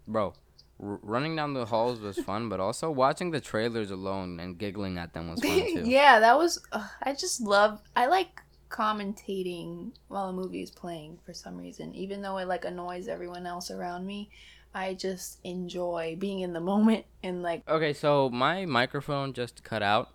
[0.06, 0.34] bro
[0.78, 4.98] r- running down the halls was fun, but also watching the trailers alone and giggling
[4.98, 5.82] at them was fun too.
[5.86, 6.58] yeah, that was.
[6.72, 7.80] ugh, I just love.
[7.96, 12.64] I like commentating while a movie is playing for some reason, even though it like
[12.66, 14.28] annoys everyone else around me.
[14.74, 17.68] I just enjoy being in the moment and like.
[17.68, 20.10] Okay, so my microphone just cut out.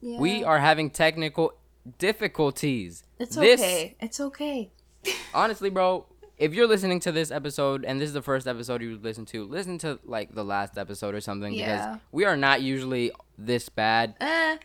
[0.00, 1.54] Yeah, We are having technical
[1.98, 3.04] difficulties.
[3.18, 3.96] It's this- okay.
[4.00, 4.70] It's okay.
[5.34, 6.06] Honestly, bro,
[6.38, 9.44] if you're listening to this episode and this is the first episode you listen to,
[9.44, 11.64] listen to like the last episode or something Yeah.
[11.92, 14.14] because we are not usually this bad.
[14.20, 14.56] Eh.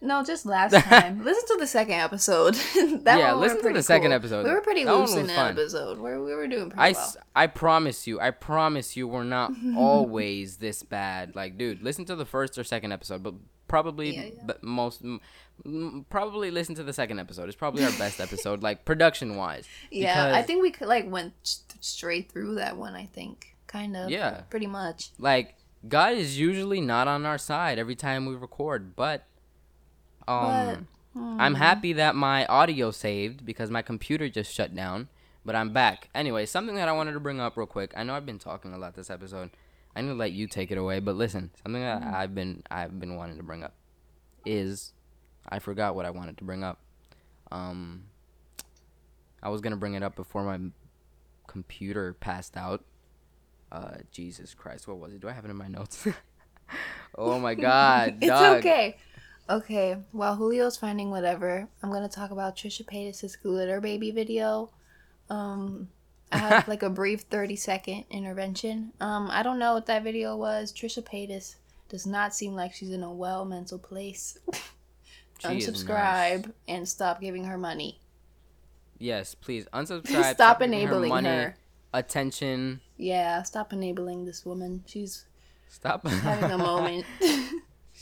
[0.00, 1.24] No, just last time.
[1.24, 2.54] listen to the second episode.
[3.02, 4.44] that Yeah, we listen to the second episode.
[4.46, 5.50] We were pretty That loose in that fun.
[5.52, 5.98] episode.
[5.98, 7.14] We we were doing pretty I, well.
[7.34, 11.34] I promise you, I promise you, we're not always this bad.
[11.34, 13.34] Like, dude, listen to the first or second episode, but
[13.66, 14.42] probably Yeah, yeah.
[14.46, 17.48] but most m- probably listen to the second episode.
[17.48, 19.66] It's probably our best episode, like production wise.
[19.90, 22.94] Yeah, I think we could like went st- straight through that one.
[22.94, 24.10] I think kind of.
[24.10, 24.42] Yeah.
[24.48, 25.10] pretty much.
[25.18, 25.56] Like,
[25.88, 29.26] God is usually not on our side every time we record, but
[30.28, 30.88] um.
[31.14, 31.40] Hmm.
[31.40, 35.08] I'm happy that my audio saved because my computer just shut down,
[35.44, 36.10] but I'm back.
[36.14, 37.92] Anyway, something that I wanted to bring up real quick.
[37.96, 39.50] I know I've been talking a lot this episode.
[39.96, 42.14] I need to let you take it away, but listen, something that Mm.
[42.14, 43.74] I've been I've been wanting to bring up
[44.44, 44.92] is
[45.48, 46.78] I forgot what I wanted to bring up.
[47.50, 48.04] Um
[49.42, 50.58] I was going to bring it up before my
[51.46, 52.84] computer passed out.
[53.72, 55.20] Uh Jesus Christ, what was it?
[55.20, 56.06] Do I have it in my notes?
[57.18, 58.96] oh my god, it's okay.
[59.50, 64.70] Okay, while Julio's finding whatever, I'm gonna talk about Trisha Paytas' glitter baby video.
[65.30, 65.88] Um,
[66.30, 68.92] I have like a brief 30 second intervention.
[69.00, 70.72] Um, I don't know what that video was.
[70.72, 71.56] Trisha Paytas
[71.88, 74.38] does not seem like she's in a well mental place.
[75.42, 78.00] Unsubscribe and stop giving her money.
[78.98, 80.34] Yes, please unsubscribe.
[80.34, 81.56] stop giving enabling money, her.
[81.94, 82.80] Attention.
[82.98, 84.82] Yeah, stop enabling this woman.
[84.86, 85.24] She's
[85.70, 87.04] Stop having a moment.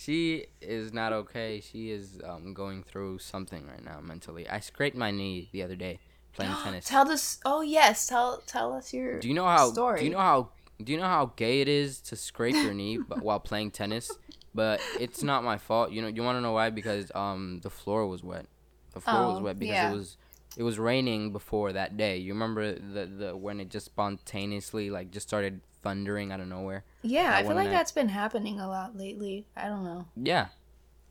[0.07, 1.61] She is not okay.
[1.61, 4.49] She is um, going through something right now mentally.
[4.49, 5.99] I scraped my knee the other day
[6.33, 6.85] playing tennis.
[6.87, 7.38] tell this.
[7.45, 9.19] Oh yes, tell tell us your.
[9.19, 9.71] do you know how?
[9.73, 9.99] story.
[10.01, 10.51] Do you know how?
[10.83, 14.11] Do you know how gay it is to scrape your knee but while playing tennis?
[14.55, 15.90] But it's not my fault.
[15.90, 16.09] You know.
[16.09, 16.71] You want to know why?
[16.71, 18.47] Because um the floor was wet.
[18.95, 19.90] The floor was Oh, wet because yeah.
[19.90, 20.16] it was
[20.57, 22.16] it was raining before that day.
[22.19, 26.85] You remember the the when it just spontaneously like just started thundering out of nowhere.
[27.03, 27.70] Yeah, I feel like night.
[27.72, 29.46] that's been happening a lot lately.
[29.57, 30.07] I don't know.
[30.16, 30.49] Yeah.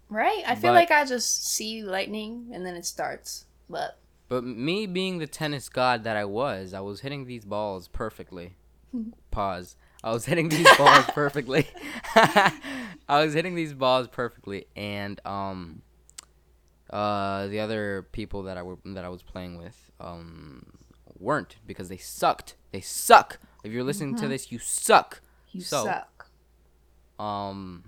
[0.09, 0.43] Right?
[0.45, 3.45] I feel But- like I just see lightning and then it starts.
[3.69, 7.87] But But me being the tennis god that I was, I was hitting these balls
[7.87, 8.55] perfectly.
[9.31, 9.77] Pause.
[10.03, 11.67] I was hitting these balls perfectly.
[12.15, 12.51] I
[13.23, 15.81] was hitting these balls perfectly, and um,
[16.89, 20.65] uh, the other people that I were that I was playing with um
[21.17, 22.55] weren't because they sucked.
[22.71, 23.39] They suck.
[23.65, 25.21] If you're listening to this, you suck.
[25.51, 26.27] you So- suck.
[27.17, 27.83] Um,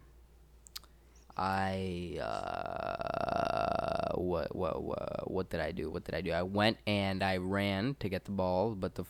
[1.38, 5.92] I uh, what what what what did I do?
[5.92, 6.32] What did I do?
[6.32, 9.06] I went and I ran to get the ball, but the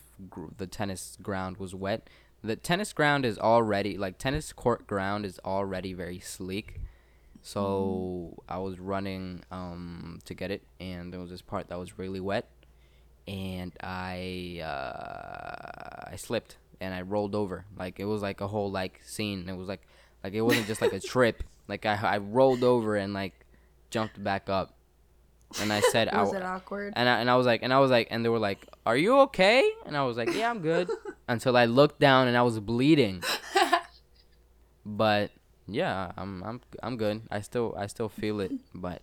[0.58, 2.10] the tennis ground was wet.
[2.43, 6.82] The tennis ground is already like tennis court ground is already very sleek.
[7.43, 11.97] So I was running um to get it, and there was this part that was
[11.97, 12.49] really wet,
[13.28, 17.66] and I uh, I slipped and I rolled over.
[17.78, 19.48] Like it was like a whole like scene.
[19.50, 19.82] It was like
[20.24, 21.44] like it wasn't just like a trip.
[21.70, 23.34] Like I I rolled over and like
[23.90, 24.74] jumped back up,
[25.60, 26.94] and I said I Was it awkward?
[26.96, 28.96] and I, and I was like and I was like and they were like, "Are
[28.96, 30.90] you okay?" And I was like, "Yeah, I'm good."
[31.28, 33.22] Until I looked down and I was bleeding.
[34.86, 35.32] But
[35.68, 37.24] yeah, I'm I'm I'm good.
[37.30, 39.02] I still I still feel it, but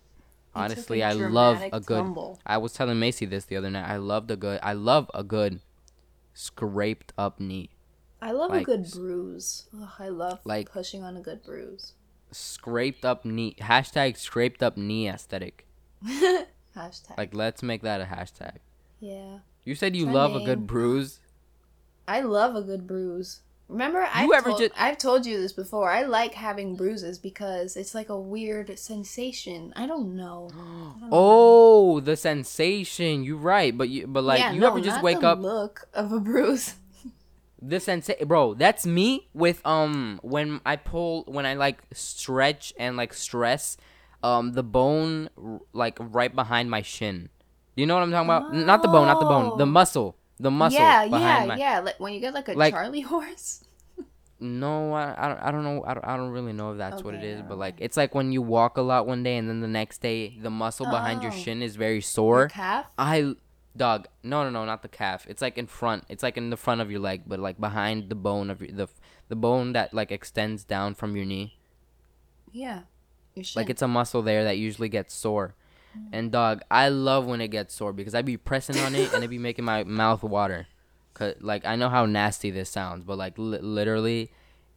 [0.55, 1.97] honestly, I love a good.
[1.97, 2.39] Tumble.
[2.45, 3.87] I was telling Macy this the other night.
[3.87, 4.59] I love the good.
[4.63, 5.59] I love a good
[6.33, 7.69] scraped up knee.
[8.21, 9.67] I love like, a good bruise.
[9.79, 11.93] Ugh, I love like- pushing on a good bruise.
[12.31, 13.55] Scraped up knee.
[13.61, 15.65] Hashtag scraped up knee aesthetic.
[16.05, 17.17] Hashtag.
[17.17, 18.57] Like let's make that a hashtag.
[18.99, 19.39] yeah.
[19.63, 21.19] You said you love a good bruise.
[22.07, 23.41] I love a good bruise.
[23.67, 25.89] Remember, I've, ever told, ju- I've told you this before.
[25.89, 29.73] I like having bruises because it's like a weird sensation.
[29.75, 30.49] I don't know.
[30.53, 31.09] I don't know.
[31.11, 33.23] Oh, the sensation.
[33.23, 35.87] You're right, but you but like Yeah, you no, ever just wake the up look
[35.95, 36.75] of a bruise.
[37.61, 38.53] the sensation, bro.
[38.53, 43.77] That's me with um when I pull when I like stretch and like stress
[44.21, 47.29] um the bone r- like right behind my shin.
[47.75, 48.53] You know what I'm talking about?
[48.55, 49.57] N- Not the bone, not the bone.
[49.57, 49.67] The Oh.
[49.67, 50.15] muscle.
[50.39, 51.79] The muscle yeah, yeah, my yeah.
[51.79, 53.63] Like when you get like a Like- Charlie horse.
[54.37, 55.83] No, I, I, don't, I don't know.
[55.87, 58.13] I don't, I don't really know if that's what it is, but like it's like
[58.13, 61.23] when you walk a lot one day and then the next day the muscle behind
[61.23, 61.35] your Oh.
[61.35, 62.49] shin is very sore.
[62.49, 62.85] calf.
[62.97, 63.35] I
[63.77, 64.07] dog.
[64.23, 65.25] No, no, no, not the calf.
[65.29, 66.03] It's like in front.
[66.09, 68.71] It's like in the front of your leg, but like behind the bone of your,
[68.73, 68.87] the
[69.29, 71.57] the bone that like extends down from your knee.
[72.51, 72.81] Yeah.
[73.35, 75.55] Your Like it's a muscle there that usually gets sore.
[76.11, 79.23] And dog, I love when it gets sore because I be pressing on it and
[79.23, 80.67] it be making my mouth water.
[81.13, 84.31] Cause like I know how nasty this sounds, but like li- literally,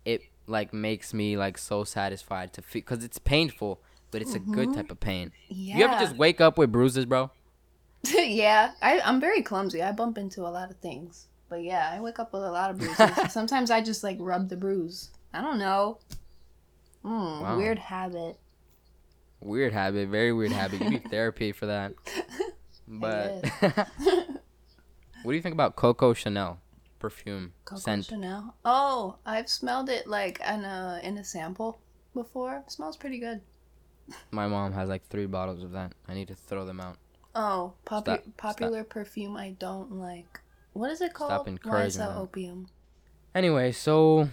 [0.05, 4.39] it like makes me like so satisfied to feel because it's painful, but it's a
[4.39, 5.33] good type of pain.
[5.49, 5.79] yeah.
[5.79, 7.31] You ever just wake up with bruises, bro?
[8.15, 9.83] yeah, I, I'm very clumsy.
[9.83, 11.27] I bump into a lot of things.
[11.49, 13.11] But yeah, I wake up with a lot of bruises.
[13.33, 15.11] Sometimes I just like rub the bruise.
[15.35, 15.99] I don't know.
[17.05, 17.57] Mm, Wow.
[17.57, 18.39] Weird habit.
[19.41, 20.81] Weird habit, very weird habit.
[20.81, 21.93] You need therapy for that.
[22.87, 23.45] But
[25.23, 26.59] what do you think about Coco Chanel
[26.99, 28.07] perfume Coco scent?
[28.07, 28.55] Chanel.
[28.65, 31.79] Oh, I've smelled it like in a in a sample
[32.15, 32.63] before.
[32.67, 33.41] It smells pretty good.
[34.31, 35.93] My mom has like three bottles of that.
[36.09, 36.97] I need to throw them out.
[37.35, 40.41] Oh, popu- Stop- popular perfume I don't like.
[40.73, 41.31] What is it called?
[41.31, 41.59] Stop Why is
[41.97, 42.19] encouraging that that.
[42.19, 42.69] opium?
[43.35, 44.29] Anyway, so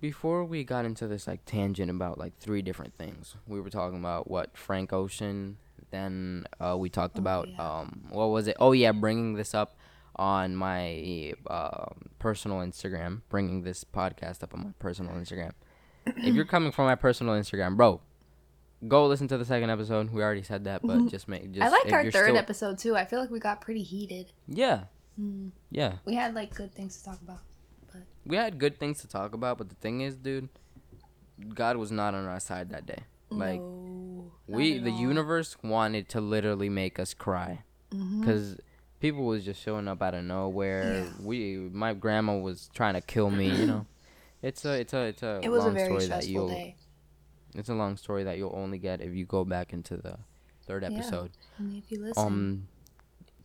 [0.00, 3.98] before we got into this like tangent about like three different things, we were talking
[3.98, 5.56] about what Frank Ocean.
[5.90, 7.78] Then uh, we talked Oh, about yeah.
[7.80, 8.56] um, what was it?
[8.60, 9.76] Oh yeah, bringing this up
[10.16, 13.22] on my um personal Instagram.
[13.28, 15.52] Bringing this podcast up on my personal Instagram.
[16.06, 18.00] if you're coming from my personal Instagram, bro,
[18.86, 20.10] go listen to the second episode.
[20.10, 21.62] We already said that, but just make just.
[21.66, 22.96] I like our third still- episode too.
[22.96, 24.32] I feel like we got pretty heated.
[24.46, 24.84] Yeah,
[25.20, 25.50] Mm.
[25.70, 25.94] yeah.
[26.04, 27.40] We had like good things to talk about.
[28.24, 30.48] We had good things to talk about, but the thing is, dude,
[31.54, 33.04] God was not on our side that day.
[33.30, 34.98] Like No, we, the all.
[35.00, 37.62] universe wanted to literally make us cry
[38.20, 38.56] because
[39.00, 41.04] people was just showing up out of nowhere.
[41.04, 41.10] Yeah.
[41.26, 43.48] We, my grandma was trying to kill me.
[43.54, 43.86] You know,
[44.42, 46.48] it's a, it's a, it's a It was a long very story that stressful you'll,
[46.48, 46.76] day.
[47.54, 50.18] it's a long story that you'll only get if you go back into the
[50.66, 50.88] third Yeah.
[50.90, 51.30] episode.
[51.58, 52.68] And if you listen, Um,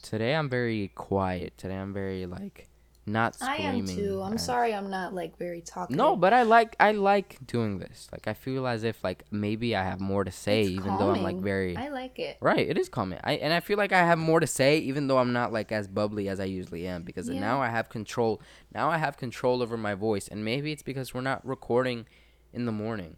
[0.01, 1.57] today I'm very quiet.
[1.57, 2.67] Today I'm very like
[3.07, 3.61] not screaming.
[3.61, 4.21] I am too.
[4.23, 5.95] I'm and- sorry, I'm not like very talkative.
[5.97, 8.07] No, but I like I like doing this.
[8.11, 11.11] Like I feel as if like maybe I have more to say, It's even though
[11.11, 12.37] I'm like very I like it.
[12.41, 12.67] right.
[12.67, 13.19] It is calming.
[13.23, 15.71] I and I feel like I have more to say, even though I'm not like
[15.71, 17.39] as bubbly as I usually am, because Yeah.
[17.39, 18.41] now I have control.
[18.73, 22.07] Now I have control over my voice, and maybe it's because we're not recording
[22.53, 23.17] in the morning.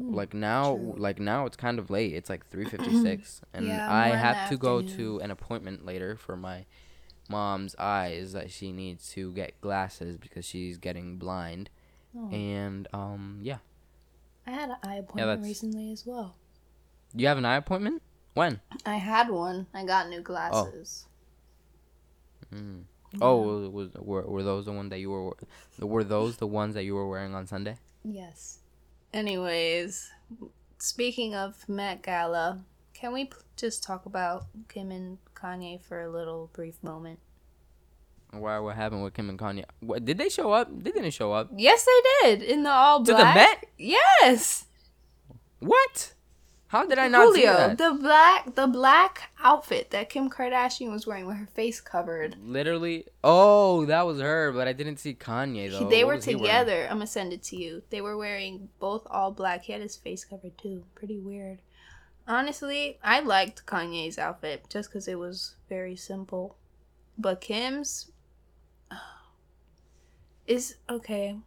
[0.00, 0.94] Hmm, like now, true.
[0.96, 2.14] like now it's kind of late.
[2.14, 5.18] It's like three fifty six, and Yeah, I more in the have to go to
[5.20, 6.66] an appointment later for my
[7.28, 11.70] mom's eyes that she needs to get glasses because she's getting blind.
[12.16, 12.30] Oh.
[12.30, 13.58] And um, yeah.
[14.46, 16.34] I had an eye appointment that's- recently as well.
[17.14, 18.02] You have an eye appointment?
[18.34, 18.60] When?
[18.84, 19.66] I had one.
[19.74, 21.06] I got new glasses.
[22.54, 22.82] Mm.
[23.20, 25.32] Oh, was, were were those the one that you were?
[25.80, 27.78] Were those the ones that you were wearing on Sunday?
[28.04, 28.58] Yes.
[29.12, 30.10] Anyways,
[30.78, 32.60] speaking of Met Gala,
[32.92, 37.18] can we p- just talk about Kim and Kanye for a little brief moment?
[38.30, 38.58] Why?
[38.58, 39.64] What happened with Kim and Kanye?
[39.80, 40.68] What, did they show up?
[40.70, 41.48] They didn't show up.
[41.56, 43.16] Yes, they did in the all black.
[43.16, 43.34] To the.
[43.34, 43.64] Met?
[43.78, 44.66] Yes.
[45.60, 46.12] What?
[46.68, 47.78] How did I not see Julio, that?
[47.78, 52.36] the black the black outfit that Kim Kardashian was wearing with her face covered.
[52.42, 53.06] Literally.
[53.24, 55.88] Oh, that was her, but I didn't see Kanye He- though.
[55.88, 56.42] they What were was he wearing?
[56.66, 56.82] together.
[56.90, 57.82] I'm gonna send it to you.
[57.88, 59.62] They were wearing both all black.
[59.62, 60.84] He had his face covered too.
[60.94, 61.60] Pretty weird.
[62.28, 66.56] Honestly, I liked Kanye's outfit just because it was very simple.
[67.16, 68.10] But Kim's
[70.46, 71.38] is okay.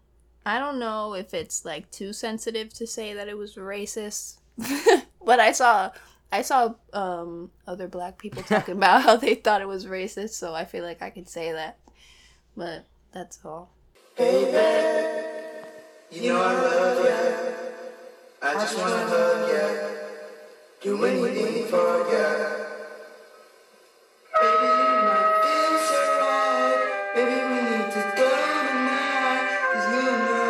[0.44, 4.40] I don't know if it's like too sensitive to say that it was racist,
[5.24, 5.92] but I saw
[6.32, 10.56] I saw um other black people talking about how they thought it was racist, so
[10.56, 11.78] I feel like I can say that.
[12.58, 13.70] But that's all.
[14.18, 14.26] You
[16.34, 17.12] know I love ya.
[18.42, 20.01] I just wanna hug ya.
[20.82, 22.26] Do anything for ya.
[24.42, 26.82] Baby, you might feel so right.
[27.14, 28.30] Baby, we need to go
[28.66, 29.46] tonight.
[29.70, 30.50] 'Cause you know,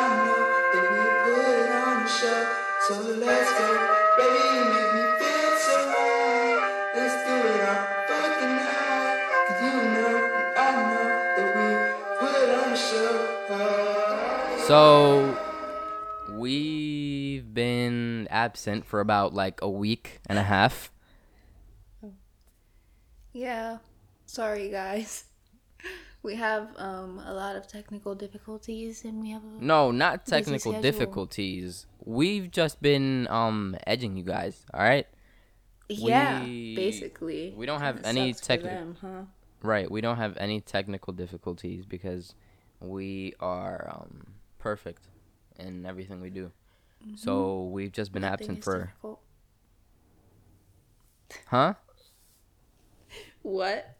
[0.00, 0.40] I know
[0.72, 2.42] that we put it on the show.
[2.88, 3.68] So let's go.
[4.16, 6.58] Baby, you make me feel so right.
[6.96, 9.14] Let's do it all fucking night.
[9.44, 10.14] 'Cause you know,
[10.56, 11.68] I know that we
[12.18, 13.12] put on the show.
[14.68, 15.35] So
[18.46, 20.90] absent for about like a week and a half.
[23.32, 23.78] Yeah.
[24.26, 25.24] Sorry, guys.
[26.22, 30.72] We have um a lot of technical difficulties, and we have a No, not technical
[30.82, 31.86] difficulties.
[32.04, 34.66] We've just been um edging you guys.
[34.74, 35.06] All right.
[35.88, 37.54] yeah, we- basically.
[37.56, 39.22] we don't have any sucks for techni- them, huh?
[39.62, 39.88] Right.
[39.88, 42.34] We don't have any technical difficulties because
[42.80, 44.26] we are um
[44.58, 45.02] perfect
[45.60, 46.50] in everything we do.
[47.14, 48.30] So we've just been Mm-hmm.
[48.32, 49.20] Nothing absent for difficult.
[51.46, 51.74] huh?
[53.42, 53.96] What?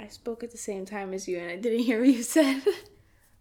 [0.00, 2.62] I spoke at the same time as you, and I didn't hear what you said.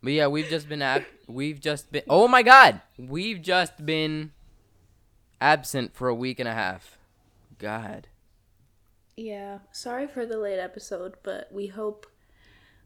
[0.03, 2.81] But yeah, we've just been ab- we've just been Oh my god.
[2.99, 4.31] We've just been
[5.41, 6.99] absent for a week and a half.
[7.57, 8.07] God.
[9.17, 12.05] Yeah, sorry for the late episode, but we hope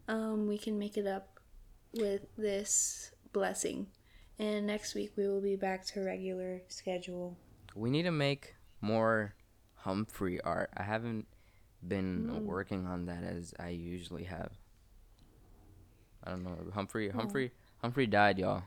[0.07, 1.41] um, we can make it up
[1.93, 3.88] with this blessing.
[4.41, 7.37] And next week we will be back to regular schedule.
[7.75, 9.35] We need to make more
[9.75, 10.71] Humphrey art.
[10.75, 11.27] I haven't
[11.87, 12.45] been Mm.
[12.45, 14.51] working on that as I usually have.
[16.23, 16.57] I don't know.
[16.73, 18.63] Humphrey Humphrey Humphrey died, y'all.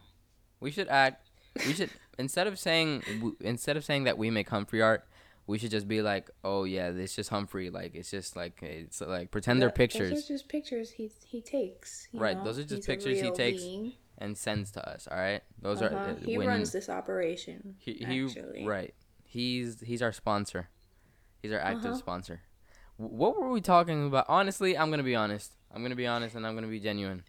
[0.60, 1.28] We should act
[1.66, 5.04] we should instead of saying instead of saying that we make Humphrey art,
[5.46, 9.00] we should just be like, "Oh yeah, it's just Humphrey." Like it's just like it's
[9.00, 12.08] like pretend they're pictures Those are just pictures he he takes.
[12.12, 12.44] you Right, know?
[12.44, 13.62] those are just He's pictures he takes.
[13.62, 13.92] being.
[14.18, 15.06] And sends to us.
[15.10, 15.96] All right, those Uh-huh.
[15.96, 17.76] are uh, he runs this operation.
[17.78, 18.66] He, he actually.
[18.66, 18.94] right.
[19.24, 20.68] He's he's our sponsor.
[21.42, 21.98] He's our active Uh-huh.
[21.98, 22.40] sponsor.
[22.98, 24.26] W- What were we talking about?
[24.28, 25.52] Honestly, I'm gonna be honest.
[25.74, 27.24] I'm gonna be honest, and I'm gonna be genuine.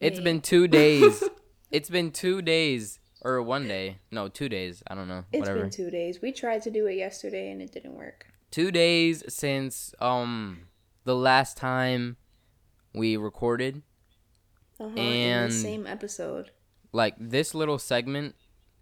[0.00, 1.22] It's been two days.
[1.70, 3.98] it's been two days or one day.
[4.10, 4.82] No, two days.
[4.88, 5.24] I don't know.
[5.32, 5.60] It's Whatever.
[5.62, 6.20] been two days.
[6.22, 8.26] We tried to do it yesterday and it didn't work.
[8.50, 10.68] two days since um
[11.04, 12.16] the last time
[12.94, 13.82] we recorded.
[14.80, 16.50] Uh-huh, in And- the same episode.
[16.92, 18.34] Like this little segment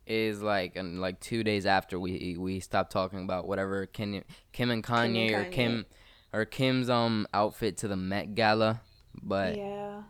[0.07, 4.23] is like and like two days after we we stopped talking about whatever Kim
[4.53, 5.53] Kim and Kanye, or Kanye.
[5.53, 5.87] Kim
[6.33, 8.81] or Kim's um outfit to the Met Gala.
[9.23, 10.03] But yeah.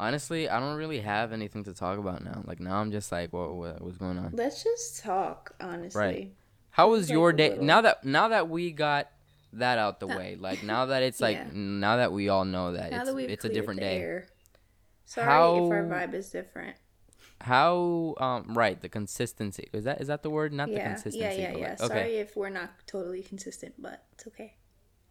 [0.00, 2.42] honestly, I don't really have anything to talk about now.
[2.46, 4.30] Like now, I'm just like, what, what what's going on?
[4.32, 6.00] Let's just talk, honestly.
[6.00, 6.32] Right.
[6.70, 7.58] How was like your day?
[7.60, 9.08] Now that now that we got
[9.54, 11.48] that out the way, like now that it's like Yeah.
[11.52, 13.98] now that we all know that Now it's that we've it's a different day.
[13.98, 14.26] air.
[15.04, 16.76] Sorry How- if our vibe is different.
[17.40, 20.52] How um right the consistency is that is that the word?
[20.52, 21.18] Not the consistency.
[21.18, 21.68] yeah, yeah, yeah.
[21.70, 24.54] like- Sorry if we're not totally consistent, but it's okay.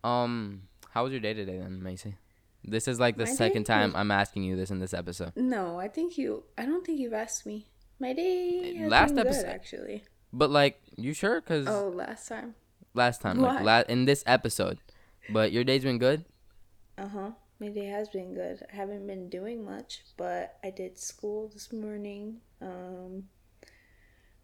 [0.03, 2.15] Um, how was your day today then, Macy?
[2.63, 5.33] This is like the My day second time I'm asking you this in this episode.
[5.35, 6.43] No, I think you.
[6.57, 7.67] I don't think you've asked me.
[7.99, 10.03] My day has Last episode- good, actually.
[10.33, 11.41] But like, you sure?
[11.41, 12.55] Cause Oh, last time.
[12.93, 14.79] last time, like la- in this episode.
[15.29, 16.23] But your day's been good.
[16.97, 17.31] Uh huh.
[17.61, 18.65] My day has been good.
[18.73, 22.37] I haven't been doing much, but I did school this morning.
[22.59, 23.25] Um,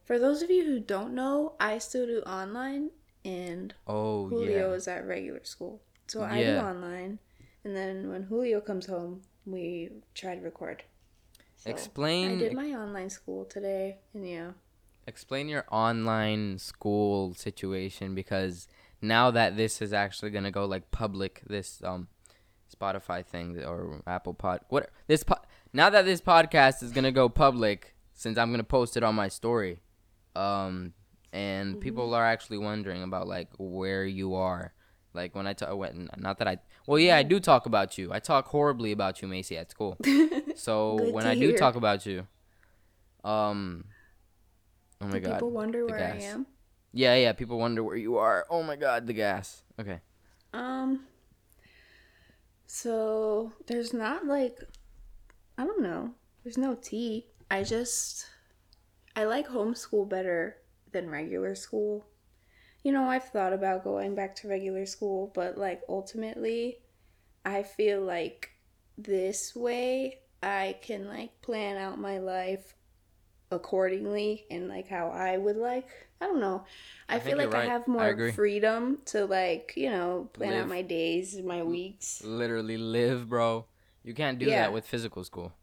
[0.05, 2.91] for those of you who don't know, I still do online,
[3.25, 4.75] and Oh Julio yeah.
[4.75, 5.81] is at regular school.
[6.05, 7.17] So I do online,
[7.63, 10.83] and then when Julio comes home, we try to record.
[11.55, 14.51] So I did my online school today, and yeah.
[15.07, 18.67] explain your online school situation because
[19.01, 22.09] now that this is actually gonna go like public, this um
[22.75, 25.41] Spotify thing or Apple Pod, what this po-
[25.73, 29.27] now that this podcast is gonna go public, since I'm gonna post it on my
[29.27, 29.81] story,
[30.35, 30.93] um,
[31.33, 34.73] and people are actually wondering about like where you are.
[35.13, 35.69] Like when I talk,
[36.17, 38.13] not that I, well, yeah, I do talk about you.
[38.13, 39.97] I talk horribly about you, Macy, at school.
[40.55, 42.25] So when I do talk about you,
[43.23, 43.85] um,
[45.01, 46.47] oh my Do god, people wonder where I am?
[46.93, 47.33] yeah, yeah.
[47.33, 48.45] People wonder where you are.
[48.49, 49.61] Oh my god, the gas.
[49.79, 49.99] Okay.
[50.53, 51.01] Um.
[52.67, 54.59] So there's not like,
[55.57, 56.11] I don't know.
[56.43, 57.27] There's no tea.
[57.49, 58.27] I just,
[59.15, 60.57] I like homeschool better
[60.91, 62.05] than regular school.
[62.83, 66.79] You know, I've thought about going back to regular school, but like ultimately,
[67.43, 68.51] I feel like
[68.97, 72.75] this way I can like plan out my life
[73.49, 76.06] accordingly and like how I would like.
[76.19, 76.65] I don't know.
[77.07, 78.31] I, I feel like you're I have more agree.
[78.31, 80.63] freedom to like, you know, plan Live.
[80.63, 82.23] out my days, my weeks.
[82.23, 83.65] Literally live, bro.
[84.03, 84.61] You can't do Yeah.
[84.61, 85.53] that with physical school.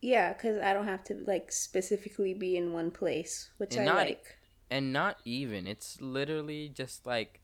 [0.00, 3.92] Yeah, cuz I don't have to like specifically be in one place, which And I
[3.92, 4.36] not- like.
[4.70, 5.66] And not even.
[5.66, 7.40] It's literally just like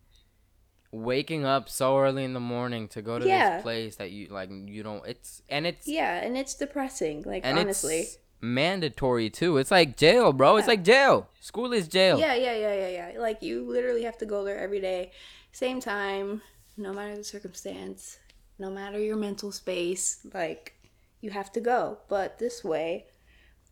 [0.90, 3.56] waking up so early in the morning to go to Yeah.
[3.56, 7.44] this place that you like you don't it's and it's Yeah, and it's depressing, like
[7.44, 8.00] honestly.
[8.00, 9.56] it's mandatory too.
[9.58, 10.56] It's like jail, bro.
[10.56, 11.28] It's like jail.
[11.40, 12.18] School is jail.
[12.18, 13.20] Yeah, yeah, yeah, yeah, yeah.
[13.20, 15.12] Like you literally have to go there every day,
[15.52, 16.42] same time,
[16.76, 18.18] no matter the circumstance,
[18.58, 20.74] no matter your mental space, like
[21.20, 21.98] you have to go.
[22.08, 23.06] But this way,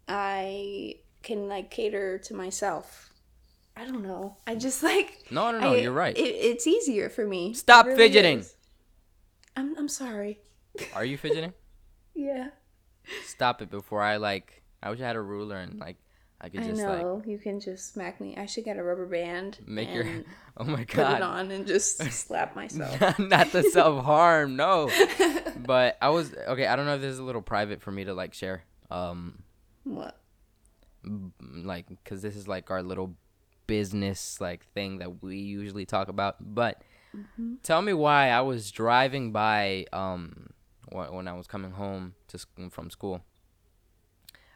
[0.09, 3.11] I can like cater to myself.
[3.77, 4.39] I don't know.
[4.47, 6.17] I just like No, no, no, I- you're right.
[6.17, 7.53] It, it's easier for me.
[7.53, 8.39] Stop really fidgeting.
[8.41, 8.57] is.
[9.57, 10.39] I'm I'm sorry.
[10.95, 11.53] Are you fidgeting?
[12.19, 12.49] Yeah.
[13.25, 15.97] Stop it before I like I wish I had a ruler and like
[16.41, 17.23] I could I just like know.
[17.27, 18.37] you can just smack me.
[18.37, 19.59] I should get a rubber band.
[19.67, 20.05] make your
[20.57, 21.23] Oh my put it god.
[21.23, 23.19] on and just slap myself.
[23.19, 24.91] Not the self harm, no.
[25.57, 28.05] But I was okay, I don't know if this is a little private for me
[28.05, 28.63] to like share.
[28.91, 29.43] Um
[29.85, 30.21] what?
[31.41, 33.15] like because this is like our little
[33.67, 36.83] business like thing that we usually talk about but
[37.63, 40.49] tell me why i was driving by um
[40.91, 42.39] when i was coming home to
[42.71, 43.23] from school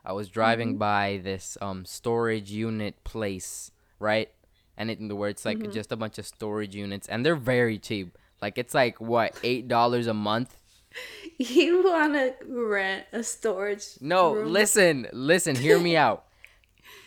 [0.02, 4.30] I was driving by this um storage unit place, right?
[4.74, 8.16] And it, where it's like just a bunch of storage units, and they're very cheap.
[8.40, 10.56] Like it's like what eight dollars a month.
[11.36, 13.84] You want to rent a storage?
[14.00, 14.52] No, room?
[14.52, 16.24] listen, listen, hear me out.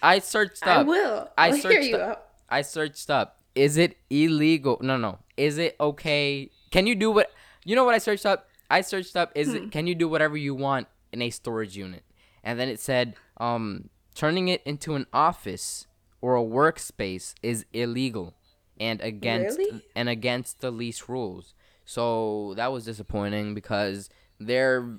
[0.01, 0.79] I searched up.
[0.79, 1.29] I will.
[1.35, 2.25] I I'll hear searched you up- out.
[2.49, 3.39] I searched up.
[3.55, 4.77] Is it illegal?
[4.81, 5.17] No, no.
[5.35, 6.51] Is it okay?
[6.69, 7.31] Can you do what?
[7.65, 8.47] You know what I searched up?
[8.69, 9.31] I searched up.
[9.35, 9.55] Is Hmm.
[9.55, 9.71] it?
[9.71, 12.03] Can you do whatever you want in a storage unit?
[12.43, 15.87] And then it said, um, turning it into an office
[16.21, 18.33] or a workspace is illegal
[18.79, 19.83] and against Really?
[19.95, 21.53] and against the lease rules.
[21.85, 24.09] So that was disappointing because
[24.39, 24.97] they're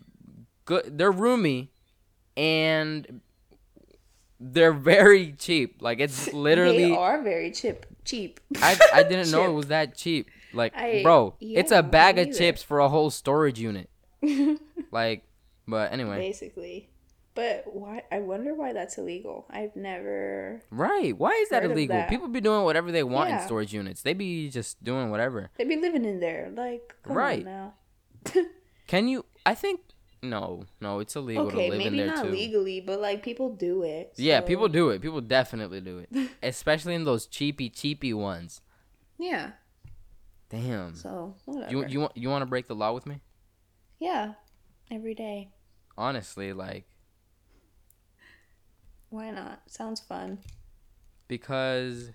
[0.64, 0.96] good.
[0.98, 1.70] They're roomy,
[2.36, 3.20] and
[4.40, 5.80] they're very cheap.
[5.80, 6.84] Like it's literally.
[6.90, 7.86] They are very cheap.
[8.04, 8.40] Cheap.
[8.56, 10.28] I I didn't know it was that cheap.
[10.54, 13.90] Like, I- bro, it's a bag of chips for a whole storage unit.
[14.92, 15.24] like,
[15.66, 16.88] but anyway, Basically.
[17.34, 18.02] But why?
[18.12, 19.44] I wonder why that's illegal.
[19.50, 20.62] I've never.
[20.70, 21.18] right?
[21.18, 21.96] Why is that illegal?
[21.96, 22.08] that.
[22.08, 24.02] People be doing whatever they want in storage units.
[24.02, 25.50] They be just doing whatever.
[25.58, 26.52] They be living in there.
[26.54, 27.44] Like, Right.
[27.44, 27.74] now.
[28.86, 29.24] Can you?
[29.44, 29.80] I think
[30.22, 32.14] no, no, it's illegal Okay, to live in there too.
[32.14, 34.12] Maybe not legally, but like people do it.
[34.16, 35.02] Yeah, people do it.
[35.02, 38.60] People definitely do it, especially in those cheapy, cheapy ones.
[39.18, 39.50] Yeah.
[40.48, 40.94] Damn.
[40.94, 41.70] So whatever.
[41.72, 43.20] You you want you want to break the law with me?
[43.98, 44.34] Yeah.
[44.90, 45.50] Every day.
[45.96, 46.84] Honestly, like
[49.10, 49.62] Why not?
[49.66, 50.38] Sounds fun.
[51.28, 52.10] because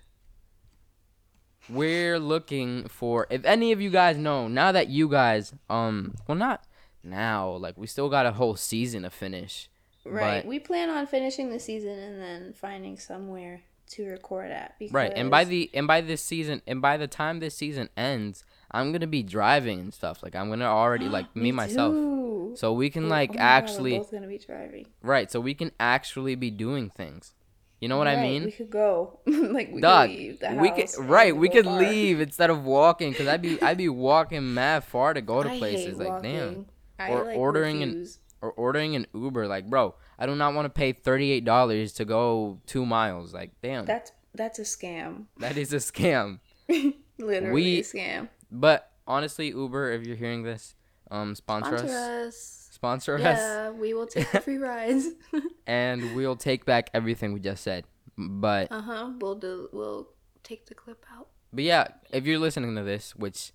[1.69, 6.35] we're looking for if any of you guys know now that you guys um well
[6.37, 6.63] not
[7.03, 9.69] now like we still got a whole season to finish
[10.05, 10.43] Right.
[10.45, 14.75] We plan on finishing the season and then finding somewhere to record at.
[14.79, 17.89] Because right and by the and by this season and by the time this season
[17.97, 22.53] ends i'm gonna be driving and stuff like i'm gonna already like me, myself too.
[22.55, 24.85] so we can Oh like God, we're actually both gonna be driving.
[25.01, 27.33] right so we can actually be doing things
[27.81, 29.19] you know what i Right, mean We could go.
[29.25, 31.35] like we Dog, could leave the we could house right.
[31.35, 31.79] We could far.
[31.79, 35.49] leave instead of walking, cause I'd be I'd be walking mad far to go to
[35.49, 35.97] I places.
[35.97, 36.65] Like damn.
[36.99, 38.05] I, Or like, ordering an-
[38.41, 39.47] or ordering an Uber.
[39.47, 43.33] Like bro, I do not want to pay thirty eight dollars to go two miles.
[43.33, 45.25] Like damn, That's that's a scam.
[45.37, 46.39] that is a scam.
[47.17, 48.29] Literally We- a scam.
[48.51, 50.75] But honestly, Uber, if you're hearing this,
[51.11, 52.67] um, sponsor, Sponsor us, us.
[52.71, 55.07] sponsor us, Yeah, we will take free rides.
[55.67, 57.85] and we'll take back everything we just said.
[58.17, 59.11] But uh huh.
[59.19, 59.69] We'll do.
[59.71, 60.09] We'll
[60.43, 61.27] take the clip out.
[61.53, 63.53] But yeah, if you're listening to this, which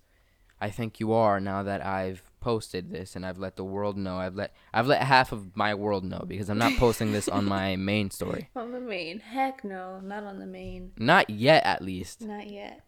[0.61, 4.17] I think you are now that I've posted this and I've let the world know,
[4.17, 7.45] I've let I've let half of my world know because I'm not posting this on
[7.45, 8.49] my main story.
[8.55, 9.19] On the main.
[9.19, 10.91] Heck no, not on the main.
[10.97, 12.21] Not yet at least.
[12.21, 12.83] Not yet.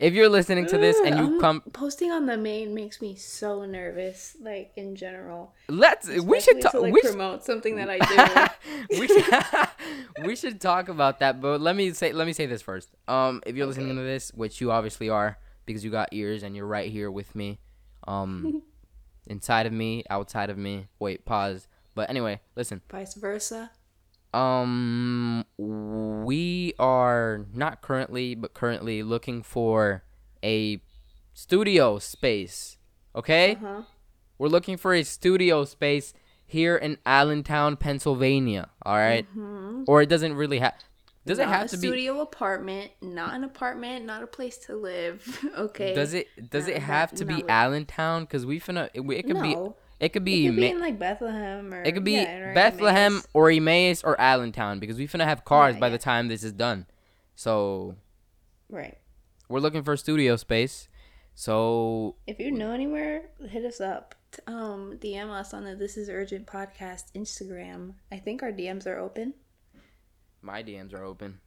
[0.00, 3.64] If you're listening to this and you come posting on the main makes me so
[3.64, 5.54] nervous, like in general.
[5.68, 8.50] let's we should talk to, like, we, should, promote something that I
[8.90, 8.98] do.
[8.98, 9.24] we should
[10.26, 12.88] we should talk about that, but let me say let me say this first.
[13.06, 16.54] Um if you're listening to this, which you obviously are because you got ears and
[16.56, 17.58] you're right here with me.
[18.06, 18.62] Um
[19.26, 20.88] inside of me, outside of me.
[20.98, 21.68] Wait, pause.
[21.94, 22.82] But anyway, listen.
[22.90, 23.70] Vice versa.
[24.34, 30.02] Um, we are not currently, but currently looking for
[30.42, 30.80] a
[31.32, 32.76] studio space.
[33.14, 33.82] Okay, Uh huh.
[34.38, 36.12] we're looking for a studio space
[36.44, 38.70] here in Allentown, Pennsylvania.
[38.84, 39.24] All right?
[39.86, 40.74] or it doesn't really have.
[41.26, 41.52] Does it Mm-hmm.
[41.52, 41.86] Have a to be?
[41.88, 42.90] studio apartment?
[43.00, 44.04] Not an apartment.
[44.04, 45.38] Not a place to live.
[45.58, 45.94] okay.
[45.94, 46.28] Does it?
[46.50, 48.26] Does Not it have to be not Allentown?
[48.26, 48.90] Cause we finna.
[48.92, 49.56] It, it could be.
[50.00, 50.46] It could It be.
[50.46, 53.28] could be Ma- in like Bethlehem or It could be yeah, or Bethlehem Emmaus.
[53.32, 55.92] or Emmaus or Allentown because we finna have cars Yeah, by yeah.
[55.92, 56.86] the time this is done.
[57.36, 57.94] So
[58.68, 58.98] Right.
[59.48, 60.88] we're looking for studio space.
[61.34, 64.14] So If you know anywhere, hit us up.
[64.46, 67.94] Um, DM us on the This Is Urgent podcast Instagram.
[68.12, 69.34] I think our DMs are open.
[70.44, 71.40] My DMs are open.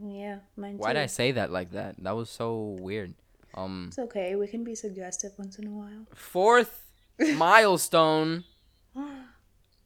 [0.00, 1.02] Yeah, mine Why'd too.
[1.02, 1.96] I say that like that?
[2.02, 3.14] That was so weird.
[3.54, 4.36] Um, It's okay.
[4.36, 6.06] We can be suggestive once in a while.
[6.14, 6.86] fourth
[7.36, 8.44] milestone.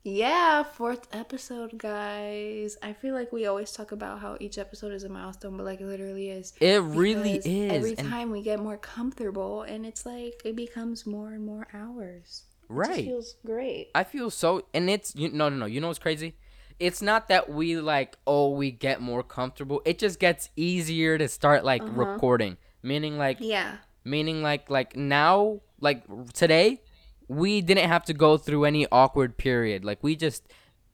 [0.07, 2.77] Yeah, fourth episode, guys.
[2.83, 5.81] I feel like we always talk about how each episode is a milestone, but like
[5.81, 6.53] it literally is.
[6.61, 7.73] It really is.
[7.73, 11.67] Every and- time we get more comfortable, and it's like it becomes more and more
[11.73, 12.43] hours.
[12.69, 13.05] It just right.
[13.05, 13.91] feels great.
[13.95, 15.31] I feel so, and it's you.
[15.31, 15.65] No, no, no.
[15.67, 16.35] You know what's crazy?
[16.81, 18.17] It's not that we like.
[18.27, 19.81] Oh, we get more comfortable.
[19.85, 21.93] It just gets easier to start like Uh-huh.
[21.93, 22.57] recording.
[22.83, 23.77] Meaning like Yeah.
[24.05, 26.03] meaning like like now like
[26.35, 26.83] today
[27.29, 30.43] we didn't have to go through any awkward period like we just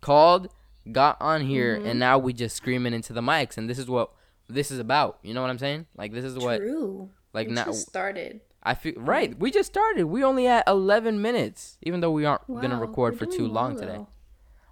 [0.01, 0.47] called
[0.93, 1.87] got on here Mm-hmm.
[1.89, 4.12] and now we just screaming into the mics and this is what
[4.49, 7.11] this is about you know what i'm saying like this is what True.
[7.33, 8.41] like We now just started.
[8.62, 12.47] i feel right we just started we only at 11 minutes even though we aren't
[12.61, 14.01] gonna record for too long well, today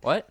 [0.02, 0.28] what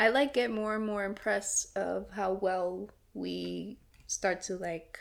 [0.00, 4.98] I like get more and more impressed of how well we start to like.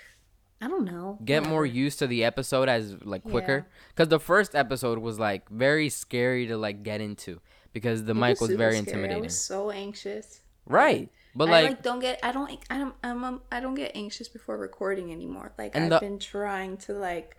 [0.62, 1.18] I don't know.
[1.24, 5.47] get more used to the episode as like quicker because the first episode was like
[5.50, 7.39] very scary to like get into
[7.72, 8.80] because the It mic was super very scary.
[8.89, 10.41] intimidating I was so anxious.
[10.66, 12.20] right but I like, like don't get.
[12.24, 12.50] I don't.
[12.70, 12.95] I don't.
[13.04, 15.54] I'm, um, I don't get anxious before recording anymore.
[15.58, 17.38] Like I've the- been trying to like,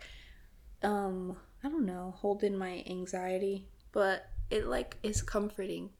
[0.81, 5.91] um, I don't know, hold in my anxiety, but it like is comforting.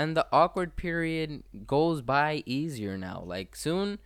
[0.00, 3.18] And the awkward period goes by easier now.
[3.34, 3.98] Like soon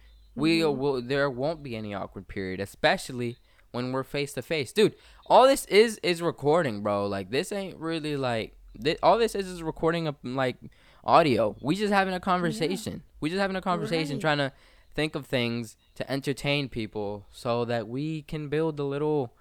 [0.42, 0.80] we Mm-hmm.
[0.80, 3.36] will there won't be any awkward period especially
[3.74, 4.94] when we're face to face dude
[5.32, 7.06] all this is is recording bro.
[7.16, 8.48] Like this ain't really like
[8.84, 10.56] thi- all this is is recording of like
[11.04, 11.54] audio.
[11.60, 13.02] We just having a conversation.
[13.20, 14.20] We just having a conversation Right.
[14.26, 14.52] trying to
[14.98, 19.34] think of things to entertain people so that we can build a little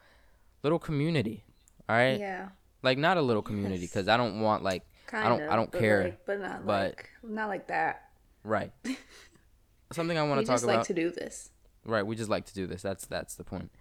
[0.63, 1.43] little community.
[1.89, 2.19] All right?
[2.19, 2.49] Yeah,
[2.81, 3.91] like not a little community Yes.
[3.91, 4.83] because i don't want like
[5.14, 5.49] kind i don't of.
[5.49, 8.09] i don't but, care like, but not but- like not like that.
[8.43, 8.72] Right.
[9.93, 10.68] Something I want to talk about.
[10.68, 11.49] We just like to do this.
[11.86, 12.82] right, we just like to do this.
[12.82, 13.72] That's that's the point.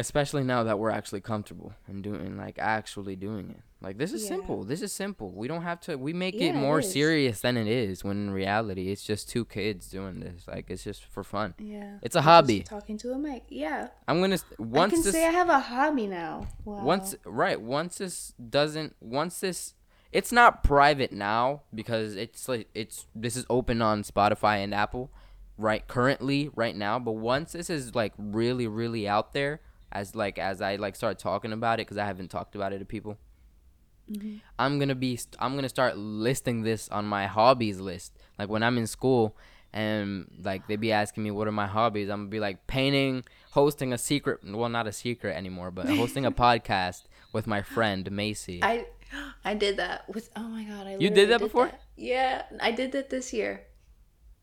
[0.00, 3.60] Especially now that we're actually comfortable and doing like actually doing it.
[3.82, 4.28] Like this is Yeah.
[4.36, 4.64] simple.
[4.64, 5.30] This is simple.
[5.32, 6.90] We don't have to we make Yeah, it it more is.
[6.92, 10.46] serious than it is when in reality it's just two kids doing this.
[10.48, 11.54] Like it's just for fun.
[11.58, 12.60] Yeah, It's a Just hobby.
[12.60, 13.44] talking to a mic.
[13.48, 14.42] Yeah, I'm going to
[14.74, 16.46] I can this say I have a hobby now.
[16.64, 16.84] Wow.
[16.84, 19.74] once right once this doesn't once this
[20.12, 25.10] it's not private now because it's like it's this is open on spotify and apple
[25.56, 29.60] right currently right now but once this is like really really out there
[29.92, 32.78] as like as i like start talking about it because i haven't talked about it
[32.78, 33.18] to people
[34.10, 34.36] mm-hmm.
[34.58, 38.62] i'm gonna be st- i'm gonna start listing this on my hobbies list like when
[38.62, 39.36] i'm in school
[39.72, 43.24] and like they be asking me what are my hobbies i'm gonna be like painting
[43.52, 48.10] hosting a secret well not a secret anymore but hosting a podcast with my friend
[48.10, 48.86] macy I
[49.44, 51.70] I did that with oh my god I You did that before?
[51.96, 53.66] Yeah, I did that this year.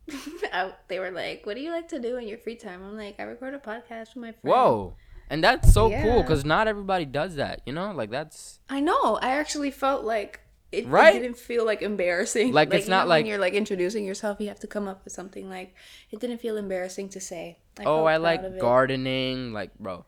[0.53, 2.95] I, they were like, "What do you like to do in your free time?" I'm
[2.95, 4.95] like, "I record a podcast with my friend." whoa
[5.29, 9.15] and that's so cool because not everybody does that you know like that's I know.
[9.21, 12.51] I actually felt like it, it didn't feel like embarrassing.
[12.51, 15.13] Like, it's not like- when you're like introducing yourself, you have to come up with
[15.13, 15.73] something like
[16.11, 17.59] it didn't feel embarrassing to say.
[17.79, 20.05] I oh i like gardening like bro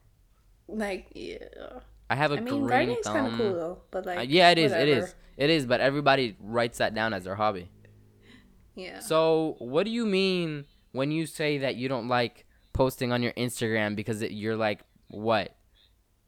[0.67, 1.37] Like yeah.
[2.09, 4.49] i have a I mean, green thumb kind of cool though, but like Uh, yeah
[4.49, 4.71] it is.
[4.71, 5.15] It is.
[5.37, 5.65] It is.
[5.65, 7.69] but everybody writes that down as their hobby
[8.75, 8.99] Yeah.
[8.99, 13.33] So, what do you mean when you say that you don't like posting on your
[13.33, 15.55] Instagram because it, you're like what?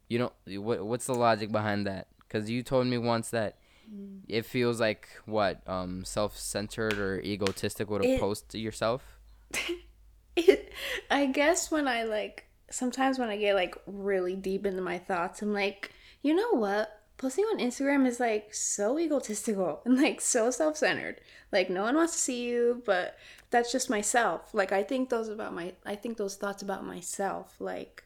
[0.09, 2.07] You don't what what's the logic behind that?
[2.29, 3.55] Cuz you told me once that
[3.91, 4.21] Mm.
[4.29, 9.19] it feels like what um self-centered or egotistical to It- post to yourself.
[10.35, 10.71] it,
[11.09, 15.41] I guess when I like sometimes when I get like really deep into my thoughts,
[15.41, 16.99] I'm like, you know what?
[17.17, 21.19] Posting on Instagram is like so egotistical and like so self centered.
[21.51, 23.17] Like no one wants to see you, but
[23.49, 24.53] that's just myself.
[24.53, 27.55] Like I think those about my I think those thoughts about myself.
[27.59, 28.03] Like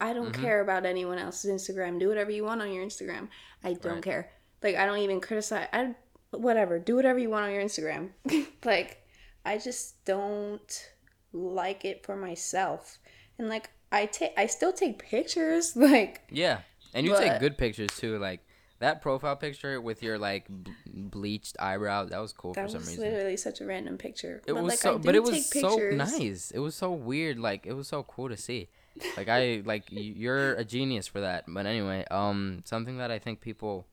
[0.00, 0.42] I don't Mm-hmm.
[0.42, 1.98] care about anyone else's Instagram.
[1.98, 3.28] Do whatever you want on your Instagram.
[3.64, 4.02] I don't Right.
[4.02, 4.30] care.
[4.62, 5.68] Like I don't even criticize.
[5.72, 5.94] I
[6.30, 6.78] whatever.
[6.78, 8.10] Do whatever you want on your Instagram.
[8.64, 8.98] like
[9.44, 10.90] I just don't
[11.32, 12.98] like it for myself.
[13.38, 15.74] And like I take I still take pictures.
[15.76, 16.60] Like Yeah.
[16.94, 18.40] And you take good pictures too like
[18.80, 22.80] that profile picture with your like b- bleached eyebrows that was cool that for some
[22.80, 23.04] was reason.
[23.04, 24.40] literally such a random picture.
[24.46, 26.50] It but was like so, I but it was so nice.
[26.50, 27.38] It was so weird.
[27.38, 28.68] Like it was so cool to see.
[29.16, 31.44] Like I like you're a genius for that.
[31.48, 33.86] But anyway, um, something that I think people.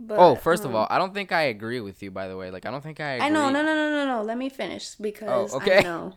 [0.00, 2.10] But, oh, first of um, all, I don't think I agree with you.
[2.12, 3.14] By the way, like I don't think I.
[3.14, 3.26] Agree.
[3.26, 4.22] I know, no, no, no, no, no.
[4.22, 5.78] Let me finish because Oh, okay.
[5.78, 6.14] I know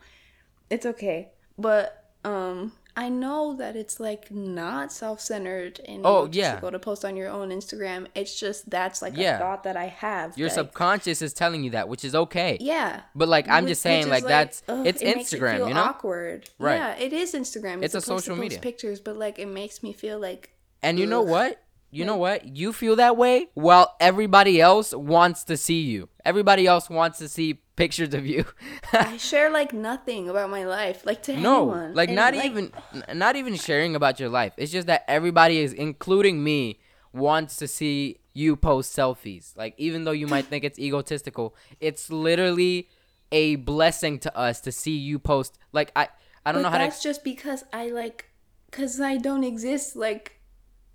[0.69, 1.29] it's okay.
[1.57, 6.59] But um, I know that it's like not self-centered and Oh, yeah.
[6.59, 8.07] to post on your own Instagram.
[8.15, 9.35] It's just that's like Yeah.
[9.35, 10.37] a thought that I have.
[10.37, 12.57] Your like, subconscious is telling you that, which is okay.
[12.59, 13.01] Yeah.
[13.15, 15.67] But like I'm Which- just saying, is like, that's ugh, it's it it Instagram, feel
[15.69, 15.81] you know.
[15.83, 16.49] Awkward.
[16.59, 16.75] Right.
[16.75, 17.83] Yeah, it is Instagram.
[17.83, 18.59] It's a supposed social media.
[18.59, 20.51] Pictures, but like it makes me feel like
[20.83, 21.61] And you know what?
[21.93, 22.45] You know what?
[22.45, 26.07] You feel that way while everybody else wants to see you.
[26.23, 28.45] Everybody else wants to see pictures of you.
[28.93, 31.95] I share like nothing about my life, like to no, anyone.
[31.95, 34.53] like not even n- not even sharing about your life.
[34.57, 36.79] It's just that everybody is including me
[37.11, 39.57] wants to see you post selfies.
[39.57, 42.87] Like even though you might think it's egotistical, it's literally
[43.31, 45.57] a blessing to us to see you post.
[45.71, 46.09] Like I
[46.45, 48.29] I don't but know how to that's just because I like,
[48.71, 50.39] cause I don't exist like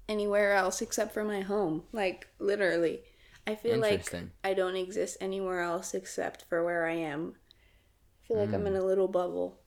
[0.09, 1.83] anywhere else except for my home.
[1.93, 3.01] Like literally,
[3.47, 7.35] I feel like I don't exist anywhere else except for where I am.
[7.37, 8.67] I feel like I'm Hmm.
[8.69, 9.61] in a little bubble,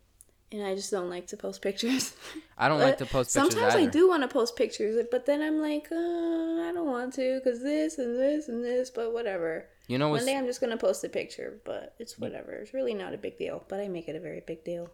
[0.52, 2.14] and I just don't like to post pictures.
[2.58, 5.42] I don't like to post pictures Sometimes I do want to post pictures, but then
[5.42, 9.70] I'm like, uh, I don't want to because this and this and this, but whatever.
[9.88, 12.52] You know One day I'm just gonna post a picture, but it's whatever.
[12.54, 14.90] It's really not a big deal, but I make it a very big deal.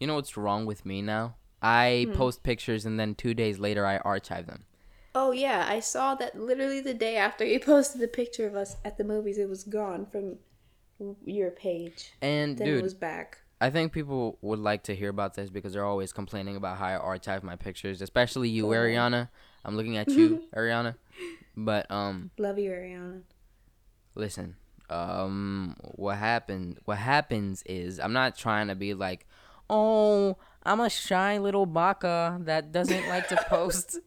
[0.00, 1.34] you know what's wrong with me now?
[1.60, 2.14] I Hmm.
[2.14, 4.64] post pictures and then two days later I archive them.
[5.20, 8.76] Oh yeah, I saw that literally the day after you posted the picture of us
[8.84, 10.36] at the movies, it was gone from
[11.24, 12.12] your page.
[12.22, 13.38] And Then dude, it was back.
[13.60, 16.86] I think people would like to hear about this because they're always complaining about how
[16.86, 19.28] I archive my pictures, especially you, Ariana.
[19.64, 20.94] I'm looking at you, Ariana.
[21.56, 23.22] But um, Love you, Ariana.
[24.14, 24.54] listen,
[24.88, 26.78] um, what happened?
[26.84, 29.26] What happens is I'm not trying to be like,
[29.70, 33.98] oh, I'm a shy little baka that doesn't like to post,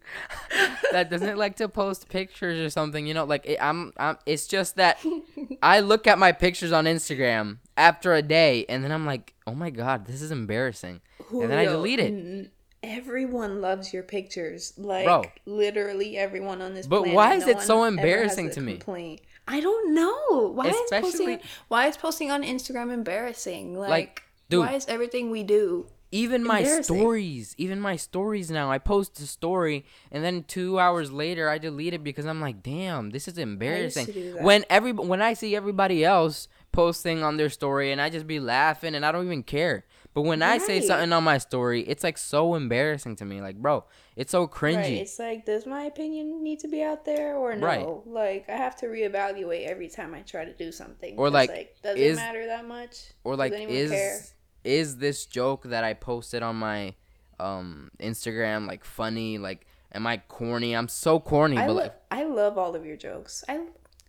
[0.91, 3.07] that doesn't like to post pictures or something.
[3.07, 4.18] You know, like it, I'm, I'm.
[4.26, 5.03] It's just that
[5.64, 9.55] I look at my pictures on Instagram after a day, and then I'm like, oh
[9.55, 11.01] my god, this is embarrassing,
[11.32, 12.51] and then I delete it.
[12.84, 15.24] Everyone loves your pictures, like Bro.
[15.45, 16.88] literally everyone on this.
[16.88, 17.16] But planet.
[17.16, 18.72] why is No it so one ever has embarrassing to me?
[18.74, 19.22] complaint.
[19.47, 20.51] I don't know.
[20.53, 21.39] Why is posting?
[21.68, 23.78] Why is posting on Instagram embarrassing?
[23.78, 24.66] Like, Like, dude.
[24.66, 25.88] why is everything we do?
[26.12, 31.12] even my stories even my stories now i post a story and then two hours
[31.12, 35.34] later i delete it because i'm like damn this is embarrassing when every when i
[35.34, 39.26] see everybody else posting on their story and i just be laughing and i don't
[39.26, 43.24] even care but when i say something on my story it's like so embarrassing to
[43.24, 43.84] me like bro
[44.16, 44.93] it's so cringy Right.
[44.93, 47.66] It's like, does my opinion need to be out there or no?
[47.66, 47.88] Right.
[48.06, 51.18] Like, I have to reevaluate every time I try to do something.
[51.18, 53.06] or like, like, does is- it matter that much?
[53.24, 54.20] or like is care?
[54.64, 56.93] Is this joke that i posted on my
[57.39, 61.95] um instagram like funny like am i corny i'm so corny I, but lo- like
[62.12, 63.43] I love all of your jokes.
[63.47, 63.62] I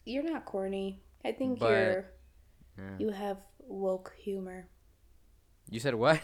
[0.04, 1.00] you're not corny.
[1.24, 2.04] I think But- you're
[2.78, 2.96] yeah.
[2.98, 4.66] you have woke humor.
[5.70, 6.20] you said what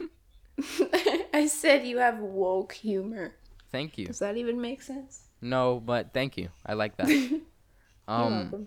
[1.33, 3.35] I said you have woke humor.
[3.71, 5.29] thank you Does that even make sense?
[5.41, 6.49] No, but thank you.
[6.67, 7.09] I like that.
[7.09, 7.41] You're
[8.09, 8.67] um, welcome.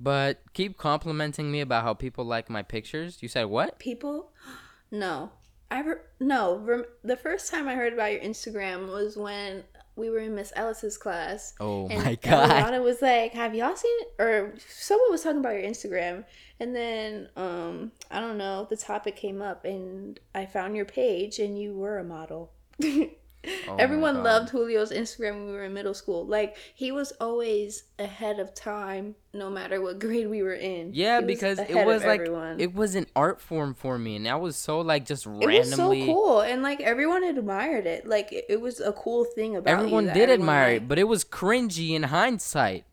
[0.00, 3.18] But keep complimenting me about how people like my pictures.
[3.20, 3.78] You said what?
[3.78, 4.30] People,
[4.90, 5.30] no,
[5.70, 6.58] I re- no.
[6.58, 9.64] Rem- the first time I heard about your Instagram was when
[9.96, 11.54] we were in Miss Ellis's class.
[11.58, 12.50] Oh And my god.
[12.50, 14.22] Eliana was like, "Have y'all seen?" It?
[14.22, 16.24] Or someone was talking about your Instagram,
[16.60, 18.66] and then um, I don't know.
[18.68, 22.52] The topic came up, and I found your page, and you were a model.
[23.68, 26.26] Oh Everyone loved Julio's Instagram when we were in middle school.
[26.26, 30.90] Like he was always ahead of time, no matter what grade we were in.
[30.94, 32.58] Yeah, because it was like everyone.
[32.58, 35.58] it was an art form for me, and I was so like just It randomly.
[35.58, 38.04] was so cool, and like everyone admired it.
[38.06, 40.82] Like it, it was a cool thing about Everyone did everyone admire liked.
[40.84, 42.84] it, but it was cringy in hindsight.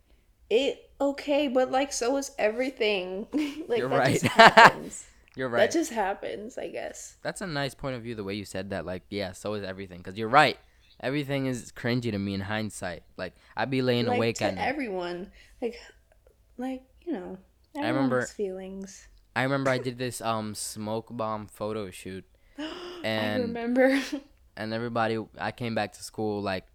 [0.52, 3.26] it okay, but like so was everything.
[3.68, 3.98] like You're that
[4.38, 4.94] right.
[5.36, 5.62] You're right.
[5.62, 7.18] That just happens, I guess.
[7.24, 8.16] That's a nice point of view.
[8.16, 9.98] The way you said that, like, yeah, so is everything.
[9.98, 10.58] Because you're right.
[11.00, 13.04] Everything is cringy to me in hindsight.
[13.18, 14.68] Like I'd be laying like awake to at night.
[14.68, 15.32] everyone,
[15.62, 15.76] like,
[16.58, 17.38] like you know,
[17.76, 19.08] I remember- feelings.
[19.36, 22.24] I remember I did this um smoke bomb photo shoot,
[23.04, 24.00] and I remember.
[24.56, 26.66] and everybody i came back to school like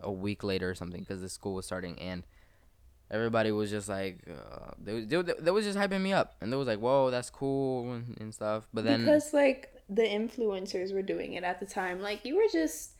[0.00, 2.24] a week later or something because the school was starting and
[3.10, 6.56] everybody was just like uh, they, they, they was just hyping me up and they
[6.56, 11.02] was like whoa that's cool and, and stuff but then because like the influencers were
[11.02, 12.00] doing it at the time.
[12.02, 12.90] Like you were just.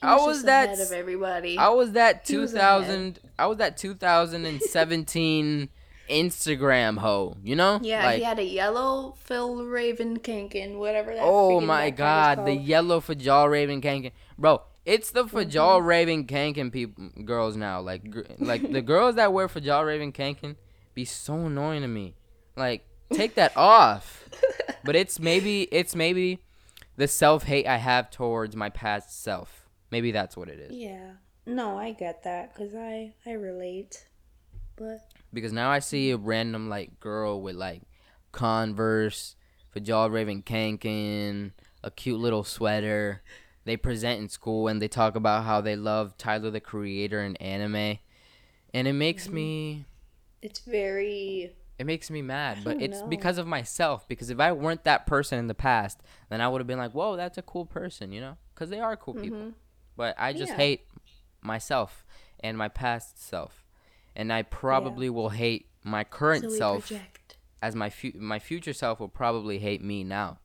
[0.00, 1.56] he I was just that of everybody.
[1.56, 5.68] i was that He was 2000 i was that 2017
[6.10, 11.22] instagram hoe you know Yeah, like he had a yellow Phil Raven Kanken, whatever that.
[11.22, 15.36] oh my god the yellow Fajal Raven Kanken bro it's the Mm-hmm.
[15.36, 20.12] Fajal Raven Kanken people girls now like gr- like the girls that wear Fajal Raven
[20.12, 20.56] Kanken
[20.94, 22.14] be so annoying to me
[22.56, 24.28] like take that off
[24.84, 26.38] but it's maybe it's maybe
[26.96, 31.12] the self-hate I have towards my past self maybe that's what it is Yeah.
[31.44, 34.06] No, I get that because I I relate.
[34.76, 35.00] But
[35.32, 37.82] because now I see a random like girl with like
[38.30, 39.36] Converse,
[39.74, 41.52] Fajal Raven Kanken,
[41.82, 43.22] a cute little sweater.
[43.64, 47.40] They present in school and they talk about how they love Tyler the Creator and
[47.40, 47.98] anime,
[48.74, 49.34] and it makes mm-hmm.
[49.34, 49.84] me
[50.42, 52.58] it's very it makes me mad.
[52.64, 53.06] But it's know.
[53.06, 54.06] because of myself.
[54.06, 55.98] Because if I weren't that person in the past,
[56.28, 58.36] then I would have been like, "Whoa, that's a cool person," you know?
[58.54, 59.38] Because they are cool people.
[59.38, 59.50] Mm-hmm.
[59.96, 60.56] But I just Yeah.
[60.56, 60.86] hate
[61.40, 62.04] myself
[62.40, 63.64] and my past self,
[64.16, 67.36] and I probably will hate my current so self project.
[67.60, 70.38] as my fu- my future self will probably hate me now.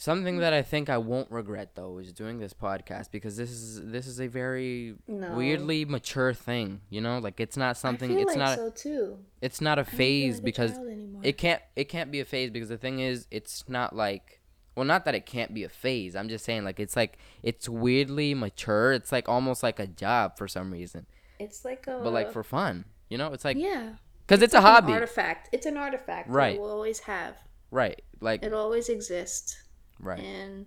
[0.00, 3.84] Something that I think I won't regret though is doing this podcast because this is
[3.90, 5.34] this is a very No.
[5.34, 7.18] weirdly mature thing, you know?
[7.18, 9.18] Like it's not something it's like not so too.
[9.42, 11.20] it's not a phase like because anymore.
[11.24, 14.40] it can't it can't be a phase because the thing is it's not like
[14.76, 16.14] well not that it can't be a phase.
[16.14, 18.92] I'm just saying like it's like it's weirdly mature.
[18.92, 21.06] It's like almost like a job for some reason.
[21.40, 22.84] it's like a But like for fun.
[23.10, 23.94] You know, it's like yeah.
[24.26, 25.48] because it's, a An hobby, artifact.
[25.50, 26.28] It's an artifact.
[26.30, 26.54] Right.
[26.54, 27.34] It will always have.
[27.72, 28.00] right?
[28.20, 29.56] Like It'll always exist.
[30.00, 30.20] Right.
[30.20, 30.66] And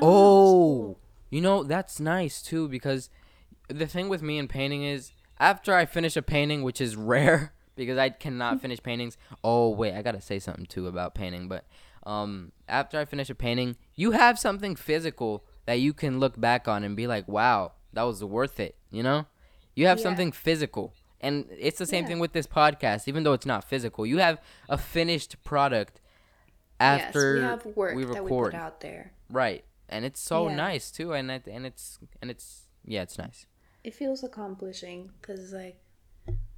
[0.00, 0.96] Oh,
[1.30, 3.10] you know that's nice too because
[3.68, 7.52] the thing with me and painting is after I finish a painting, which is rare
[7.76, 9.16] because I cannot finish paintings.
[9.44, 11.48] Oh wait, I gotta say something too about painting.
[11.48, 11.64] But
[12.04, 16.68] um, after I finish a painting, you have something physical that you can look back
[16.68, 19.26] on and be like, "Wow, that was worth it." You know,
[19.74, 20.04] you have Yeah.
[20.04, 20.94] something physical.
[21.20, 22.08] And it's the same Yeah.
[22.08, 24.06] thing with this podcast, even though it's not physical.
[24.06, 26.00] You have a finished product
[26.80, 28.52] after yes, we have work we that we record.
[28.52, 29.12] put out there.
[29.30, 29.64] Right.
[29.88, 30.56] And it's so Yeah.
[30.56, 33.46] nice too and it, and it's and it's yeah, it's nice.
[33.84, 35.78] It feels accomplishing because like,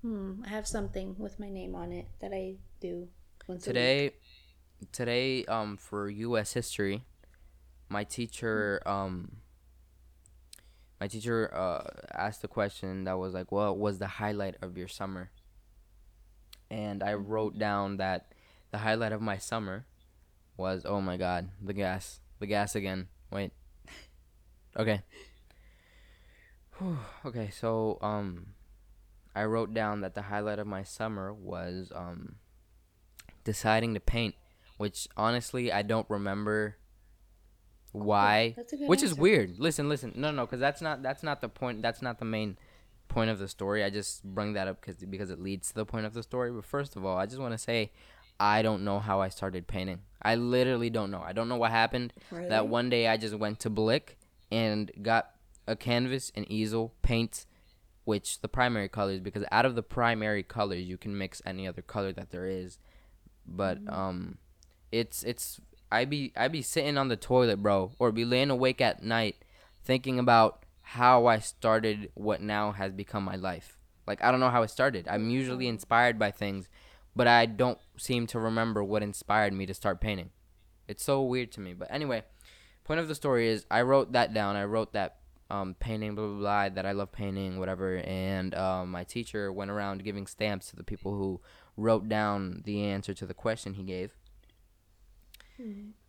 [0.02, 3.08] hmm, I have something with my name on it that I do
[3.46, 3.74] once a week.
[3.74, 4.12] Today
[4.92, 7.04] today um for US history,
[7.88, 9.38] my teacher um
[11.00, 14.88] my teacher uh asked a question that was like, "What was the highlight of your
[14.88, 15.30] summer?"
[16.70, 18.32] And I wrote down that
[18.70, 19.86] the highlight of my summer
[20.58, 22.20] was oh my god, the gas.
[22.40, 23.08] The gas again.
[23.32, 23.52] Wait.
[24.76, 25.00] Okay.
[26.78, 28.48] Whew, okay, so um
[29.34, 32.36] I wrote down that the highlight of my summer was um
[33.44, 34.34] deciding to paint,
[34.76, 36.76] which honestly I don't remember
[37.92, 39.58] why, That's a good which is weird.
[39.58, 40.12] Listen, listen.
[40.14, 41.82] No, no, cuz that's not that's not the point.
[41.82, 42.58] That's not the main
[43.08, 43.82] point of the story.
[43.82, 46.50] I just bring that up cuz because it leads to the point of the story.
[46.50, 47.92] But first of all, I just want to say
[48.40, 50.00] I don't know how I started painting.
[50.22, 51.22] I literally don't know.
[51.24, 52.12] I don't know what happened.
[52.30, 52.48] Really?
[52.48, 54.18] That one day I just went to Blick
[54.50, 55.30] and got
[55.66, 57.46] a canvas, an easel, paint,
[58.04, 61.82] which the primary colors because out of the primary colors you can mix any other
[61.82, 62.78] color that there is.
[63.46, 64.38] But um
[64.90, 65.60] it's it's
[65.92, 69.36] I be I be sitting on the toilet, bro, or be laying awake at night
[69.84, 73.76] thinking about how I started what now has become my life.
[74.06, 75.06] Like I don't know how it started.
[75.06, 76.68] I'm usually inspired by things,
[77.14, 80.30] but I don't seem to remember what inspired me to start painting.
[80.86, 81.74] It's so weird to me.
[81.74, 82.22] But anyway,
[82.84, 84.56] point of the story is I wrote that down.
[84.56, 85.16] I wrote that
[85.50, 87.96] um, painting, blah, blah, blah, that I love painting, whatever.
[87.96, 91.40] And um, my teacher went around giving stamps to the people who
[91.76, 94.12] wrote down the answer to the question he gave.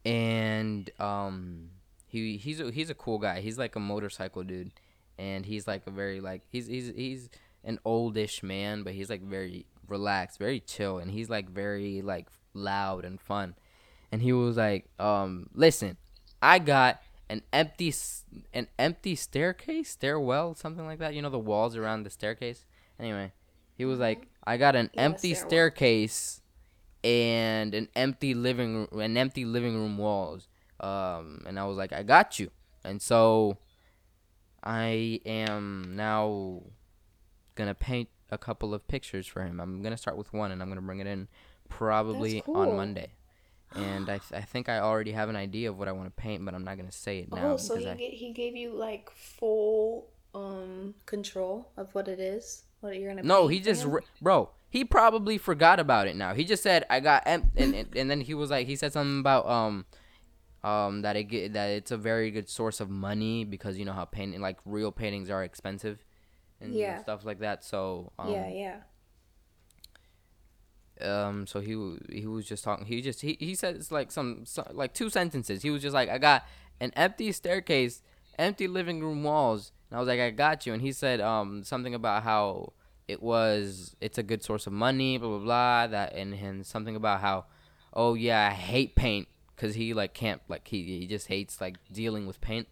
[0.06, 1.70] And um,
[2.08, 3.42] he he's a, he's a cool guy.
[3.42, 4.72] He's like a motorcycle dude,
[5.18, 7.30] and he's like a very like he's he's he's
[7.64, 12.28] an oldish man, but he's like very relaxed, very chill, and he's like very like
[12.54, 13.56] loud and fun.
[14.12, 15.98] And he was like, um, listen,
[16.42, 17.94] I got an empty
[18.54, 21.14] an empty staircase, stairwell, something like that.
[21.14, 22.66] You know the walls around the staircase.
[23.00, 23.32] Anyway,
[23.76, 26.42] he was like, I got an Yeah, empty staircase
[27.04, 30.48] and an empty living room, an empty living room walls.
[30.80, 32.50] Um, and I was like, I got you.
[32.84, 33.58] And so
[34.64, 36.64] I am now
[37.56, 39.60] gonna paint a couple of pictures for him.
[39.60, 41.28] I'm gonna start with one, and I'm gonna bring it in
[41.70, 42.76] probably on.
[42.76, 43.14] Monday.
[43.76, 46.22] And I, th- I think I already have an idea of what I want to
[46.22, 48.56] paint, but I'm not gonna say it now oh, so he, I, ga- he gave
[48.56, 53.24] you like full um control of what it is, what you're gonna.
[53.28, 54.50] No, he just, re- bro.
[54.72, 56.34] He probably forgot about it now.
[56.34, 58.94] He just said, "I got," em-, and, and and then he was like, he said
[58.94, 59.86] something about um,
[60.64, 63.94] um, that it get, that it's a very good source of money because you know
[63.94, 66.04] how painting, like real paintings, are expensive,
[66.62, 67.02] and Yeah.
[67.02, 67.64] stuff like that.
[67.64, 68.78] So um, yeah, yeah.
[71.02, 72.86] um, so he he was just talking.
[72.86, 75.62] He just he he said it's like some, some like two sentences.
[75.62, 76.46] He was just like, "I got
[76.80, 78.02] an empty staircase,
[78.38, 81.64] empty living room walls," and I was like, "I got you." And he said um
[81.64, 82.74] something about how
[83.08, 85.88] it was it's a good source of money, blah blah blah.
[85.88, 87.46] That and and something about how,
[87.94, 91.78] oh yeah, I hate paint because he like can't like he he just hates like
[91.92, 92.68] dealing with paint.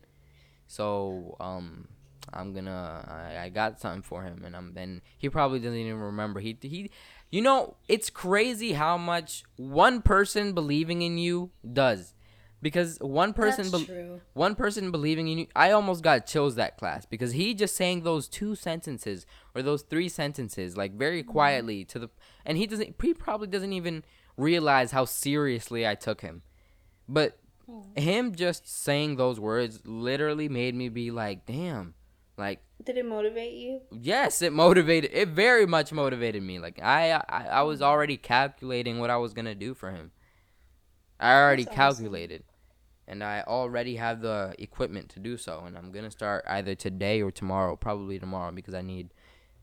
[0.68, 1.88] So um.
[2.34, 3.06] I'm gonna.
[3.08, 4.74] I, I got something for him, and I'm.
[4.78, 6.40] And he probably doesn't even remember.
[6.40, 6.92] He he,
[7.32, 12.14] you know, it's crazy how much one person believing in you does,
[12.62, 14.22] because one person, be- true.
[14.34, 15.48] one person believing in you.
[15.56, 19.26] I almost got chills that class because he just saying those two sentences
[19.56, 21.32] or those three sentences like very Mm-hmm.
[21.32, 22.10] quietly to the,
[22.46, 22.96] and he doesn't.
[23.02, 24.04] He probably doesn't even
[24.36, 26.44] realize how seriously I took him,
[27.08, 27.84] but Oh.
[27.98, 31.96] him just saying those words literally made me be like, damn,
[32.38, 33.82] like Did it motivate you?
[33.92, 39.00] yes it motivated it very much motivated me like i i, I was already calculating
[39.00, 40.12] what i was gonna do for him
[41.20, 41.76] i already awesome.
[41.76, 42.44] calculated
[43.08, 47.22] and i already have the equipment to do so and i'm gonna start either today
[47.22, 49.14] or tomorrow probably tomorrow because i need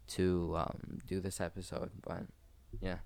[0.06, 2.24] to um, do this episode but
[2.80, 2.98] yeah.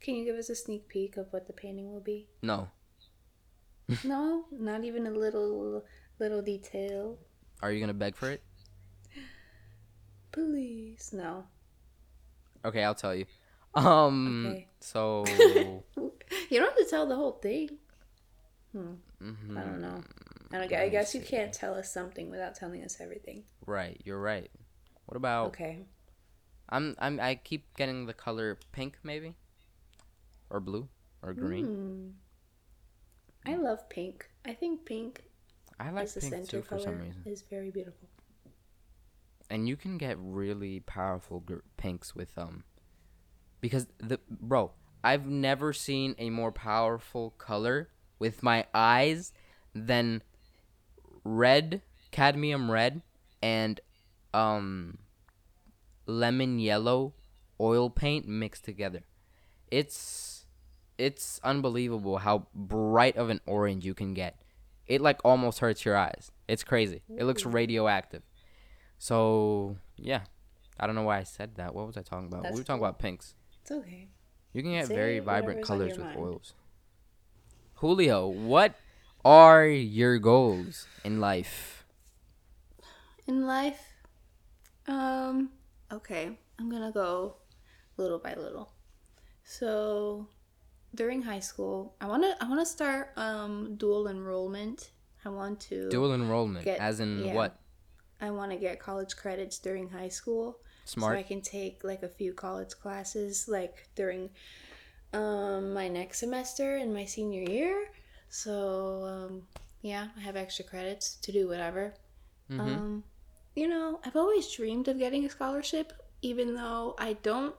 [0.00, 2.26] Can you give us a sneak peek of what the painting will be?
[2.42, 2.68] no
[4.04, 5.84] no, not even a little
[6.18, 7.18] little detail.
[7.62, 8.42] are you gonna beg for it
[10.32, 11.44] Please, no.
[12.64, 13.26] Okay, I'll tell you.
[13.74, 14.46] Um.
[14.46, 14.66] Okay.
[14.80, 15.24] So.
[16.48, 17.70] You don't have to tell the whole thing.
[18.74, 18.96] mhm.
[19.56, 20.00] I don't know.
[20.52, 23.44] I, don't, I guess you can't tell us something without telling us everything.
[23.66, 24.00] Right.
[24.04, 24.50] You're right.
[25.06, 25.48] What about?
[25.48, 25.86] Okay.
[26.68, 26.94] I'm.
[26.98, 27.18] I'm.
[27.20, 29.34] I keep getting the color pink, maybe.
[30.50, 30.88] Or blue,
[31.22, 32.14] or green.
[33.44, 33.52] Hmm.
[33.52, 34.28] I love pink.
[34.44, 35.22] I think pink
[35.78, 37.22] I like pink center too for some reason.
[37.26, 38.08] is very beautiful.
[39.50, 42.64] And you can get really powerful gr- pinks with them,
[43.60, 44.72] because the bro
[45.02, 47.88] i've never seen a more powerful color
[48.18, 49.32] with my eyes
[49.74, 50.22] than
[51.24, 53.02] red cadmium red
[53.42, 53.80] and
[54.34, 54.98] um
[56.06, 57.14] lemon yellow
[57.60, 59.02] oil paint mixed together.
[59.70, 60.46] It's
[60.98, 64.42] it's unbelievable how bright of an orange you can get.
[64.86, 66.32] It like almost hurts your eyes.
[66.48, 67.02] It's crazy.
[67.16, 68.22] It looks radioactive
[69.00, 70.20] so yeah,
[70.78, 71.74] I don't know why I said that.
[71.74, 72.42] What was I talking about?
[72.42, 72.88] That's we were talking cool.
[72.88, 73.34] about pinks.
[73.62, 74.08] It's okay.
[74.52, 76.18] You can get Say very vibrant colors with mind.
[76.18, 76.52] oils.
[77.76, 78.74] Julio, what
[79.24, 81.86] are your goals in life?
[83.26, 83.80] In life,
[84.86, 85.48] um,
[85.90, 87.36] okay, I'm gonna go
[87.96, 88.70] little by little.
[89.44, 90.26] So,
[90.94, 94.90] during high school, I wanna I wanna start um dual enrollment.
[95.24, 97.34] I want to Dual enrollment, Get- as in yeah.
[97.34, 97.59] what?
[98.20, 100.58] I want to get college credits during high school.
[101.12, 104.30] So I can take like a few college classes like during
[105.12, 107.88] um, my next semester in my senior year.
[108.28, 109.42] So um,
[109.82, 111.94] yeah, I have extra credits to do whatever.
[112.50, 112.60] Mhm.
[112.60, 113.04] Um,
[113.54, 115.92] you know, I've always dreamed of getting a scholarship,
[116.22, 117.54] even though I don't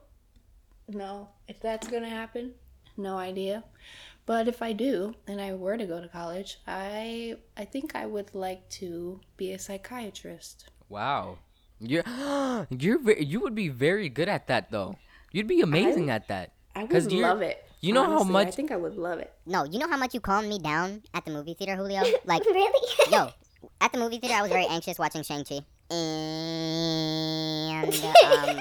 [0.88, 2.54] know if that's gonna happen.
[2.96, 3.64] No idea.
[4.24, 8.06] But if I do, and I were to go to college, I I think I
[8.06, 10.70] would like to be a psychiatrist.
[10.88, 11.38] Wow,
[11.80, 12.04] you're
[12.70, 14.96] you're ve- you would be very good at that though.
[15.32, 16.52] You'd be amazing at that.
[16.74, 17.64] I would you're- love it.
[17.80, 19.32] you know how much I think I would love it.
[19.44, 22.02] No, you know how much you calmed me down at the movie theater, Julio?
[22.24, 22.88] Like, really?
[23.10, 23.28] yo,
[23.80, 25.60] at the movie theater, I was very anxious watching Shang-Chi.
[25.90, 27.92] And,
[28.24, 28.60] um,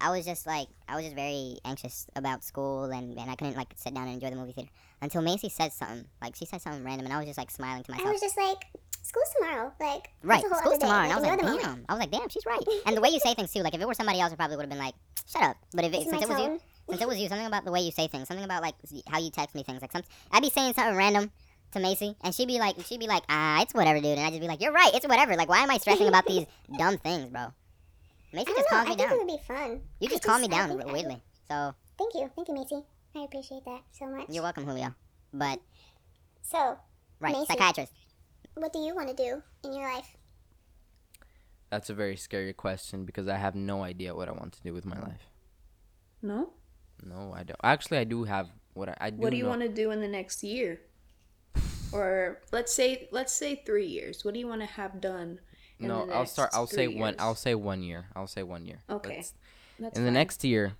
[0.00, 3.56] I was just like, I was just very anxious about school and, and I couldn't,
[3.56, 4.70] like, sit down and enjoy the movie theater.
[5.02, 6.06] Until Macy said something.
[6.22, 8.08] Like, she said something random and I was just, like, smiling to myself.
[8.08, 8.66] I was just like,
[9.02, 9.72] school's tomorrow.
[9.80, 10.78] Like, Right, school's other day.
[10.80, 11.04] tomorrow.
[11.04, 11.84] And I was like, damn.
[11.88, 12.62] I was like, damn, she's right.
[12.86, 13.60] And the way you say things, too.
[13.62, 14.94] Like, if it were somebody else, I probably would have been like,
[15.30, 15.56] shut up.
[15.72, 17.80] But if it, since it was you, since it was you, something about the way
[17.80, 18.74] you say things, something about like
[19.08, 19.80] how you text me things.
[19.80, 21.30] Like some, I'd be saying something random
[21.72, 24.30] to Macy, and she'd be like, she'd be like, ah, it's whatever, dude, and I'd
[24.30, 25.36] just be like, you're right, it's whatever.
[25.36, 26.46] Like, why am I stressing about these
[26.78, 27.52] dumb things, bro?
[28.32, 28.70] Macy just don't know.
[28.70, 29.12] calms I me think down.
[29.12, 29.80] it would be fun.
[30.00, 31.22] You I just calm me down think I- weirdly.
[31.48, 32.30] So Thank you.
[32.34, 32.82] Thank you, Macy.
[33.14, 34.26] I appreciate that so much.
[34.30, 34.94] you're welcome, Julio.
[35.34, 35.60] But
[36.42, 36.78] So,
[37.20, 37.46] right, Macy.
[37.46, 37.92] psychiatrist.
[38.54, 40.16] what do you want to do in your life?
[41.70, 44.72] That's a very scary question because I have no idea what I want to do
[44.72, 45.28] with my life.
[46.22, 46.50] No.
[47.04, 47.58] No, I don't.
[47.62, 49.16] Actually, I do have what I, I do.
[49.18, 50.80] What do you know- want to do in the next year?
[51.92, 54.24] Or let's say let's say three years.
[54.24, 55.40] What do you want to have done?
[55.80, 56.50] No, I'll start.
[56.52, 57.14] I'll say three one.
[57.18, 58.06] I'll say one year.
[58.14, 58.80] I'll say one year.
[58.88, 59.16] Okay.
[59.16, 59.34] Let's-
[59.78, 60.74] That's in the next year,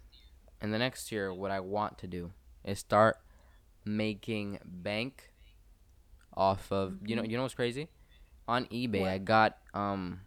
[0.61, 2.32] in the next year, what I want to do
[2.64, 3.16] is start
[3.84, 5.32] making bank
[6.36, 7.88] off of you know you know what's crazy
[8.46, 10.20] on eBay I got um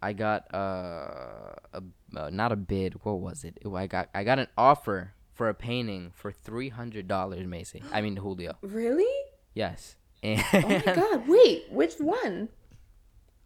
[0.00, 1.82] I got uh, a
[2.16, 5.48] uh, not a bid what was it Ooh, I got I got an offer for
[5.48, 9.12] a painting for three hundred dollars Macy I mean Julio Really?
[9.54, 11.28] yes and Oh my god!
[11.28, 12.48] Wait, which one?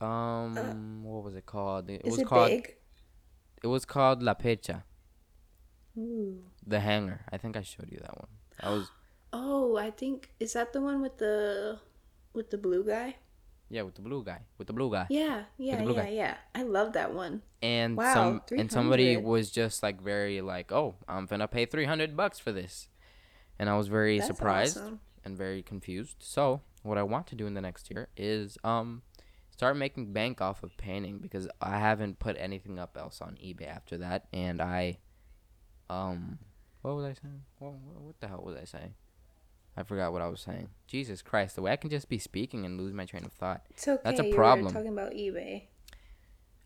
[0.00, 2.76] Um what was it called it was it called big?
[3.62, 4.82] it was called La Pecha
[5.96, 6.42] Ooh.
[6.66, 8.28] the hanger I think I showed you that one
[8.60, 8.90] that was
[9.32, 11.78] Oh, I think is that the one with the
[12.32, 13.16] with the blue guy?
[13.68, 14.42] Yeah, with the blue guy.
[14.58, 15.06] With the blue guy.
[15.10, 16.08] Yeah, yeah, yeah, guy.
[16.10, 16.36] yeah.
[16.54, 17.42] I love that one.
[17.60, 22.16] And Wow, some and somebody was just like very like, "Oh, I'm gonna pay 300
[22.16, 22.88] bucks for this."
[23.58, 25.00] And I was very That's surprised awesome.
[25.24, 26.16] and very confused.
[26.20, 29.02] So, what I want to do in the next year is um
[29.56, 33.68] start making bank off of painting because I haven't put anything up else on eBay
[33.68, 34.98] after that and I
[35.88, 36.38] um
[36.82, 37.42] what was I saying?
[37.58, 38.94] What, what the hell was I saying?
[39.76, 40.68] I forgot what I was saying.
[40.86, 43.62] Jesus Christ, the way I can just be speaking and lose my train of thought.
[43.70, 44.00] It's okay.
[44.04, 44.72] That's a you were problem.
[44.72, 45.64] talking about eBay.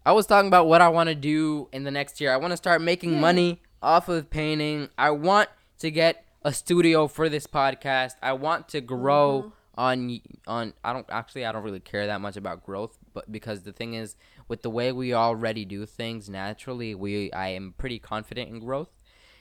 [0.04, 2.32] I was talking about what I want to do in the next year.
[2.32, 4.88] I want to start making money off of painting.
[4.98, 8.12] I want to get a studio for this podcast.
[8.22, 12.36] I want to grow on on I don't actually I don't really care that much
[12.36, 14.14] about growth, but because the thing is
[14.46, 18.90] with the way we already do things naturally, we I am pretty confident in growth.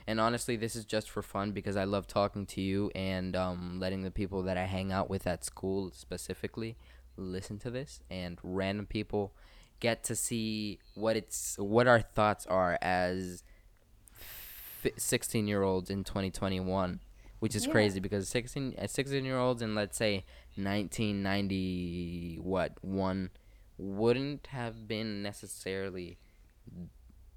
[0.08, 3.80] And honestly, this is just for fun because I love talking to you and um,
[3.80, 6.78] letting the people that I hang out with at school specifically
[7.18, 9.34] listen to this and random people
[9.82, 13.44] get to see what it's what our thoughts are as
[14.96, 17.02] 16 year olds in 2021,
[17.40, 17.72] which is Yeah.
[17.72, 20.26] crazy because 16 uh, 16 year olds in let's say
[20.56, 23.30] 1990 what one
[23.78, 26.18] wouldn't have been necessarily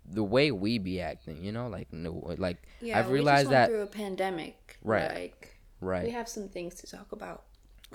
[0.05, 3.69] the way we be acting, you know, like no, like Yeah, I've we realized that-
[3.69, 4.79] through a pandemic.
[4.83, 5.15] Right.
[5.15, 7.45] Like right we have some things to talk about.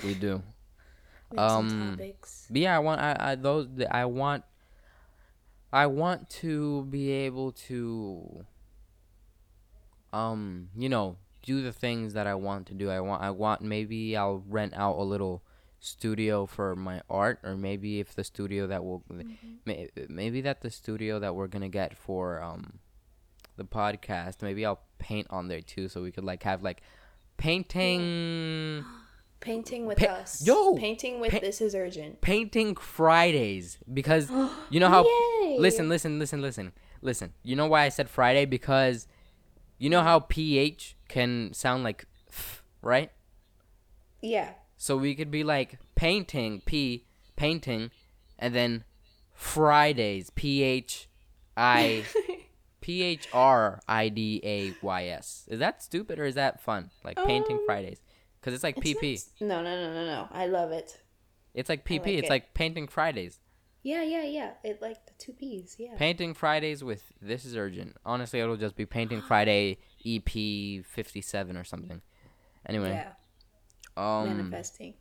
[0.04, 0.42] we do.
[1.32, 2.48] We Um, topics.
[2.50, 4.46] But yeah, I want I, I those the- I want
[5.74, 8.46] I want to be able to
[10.14, 11.18] um you know
[11.48, 12.90] do the things that I want to do.
[12.90, 15.42] I want I want maybe I'll rent out a little
[15.80, 19.04] studio for my art or maybe if the studio that will
[19.66, 22.80] may, maybe that the studio that we're going to get for um
[23.56, 26.82] the podcast maybe I'll paint on there too so we could like have like
[27.38, 28.84] painting
[29.40, 30.46] Painting with Pa- us.
[30.46, 30.74] Yo!
[30.76, 32.22] Painting with Pa- this is urgent.
[32.22, 34.30] painting Fridays because
[34.72, 35.58] you know how Yay!
[35.60, 36.74] listen listen listen listen
[37.04, 39.08] listen you know why I said Friday because
[39.78, 43.12] you know how ph can sound like f, right
[44.22, 44.52] Yeah.
[44.78, 47.06] so we could be like painting p
[47.36, 47.92] painting
[48.40, 48.84] and then
[49.34, 51.08] Fridays p h
[51.56, 52.04] i
[52.82, 56.90] p h r i d a y s is that stupid or is that fun
[57.04, 58.00] like painting Um, Fridays
[58.40, 60.28] because it's like pp not- No, no, no, no, no.
[60.32, 61.02] I love it.
[61.54, 62.30] it's like pp like it's it.
[62.30, 63.40] like painting Fridays
[63.88, 64.52] Yeah, yeah, yeah.
[64.66, 65.78] It like the two P's.
[65.80, 65.96] Yeah.
[65.96, 67.96] Painting Fridays with This is Urgent.
[68.06, 70.28] Honestly, it'll just be Painting Friday EP
[70.86, 72.02] 57 or something.
[72.66, 73.14] Anyway, yeah.
[73.96, 74.96] um Manifesting.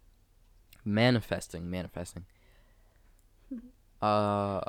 [0.84, 2.26] manifesting, manifesting.
[4.00, 4.60] Uh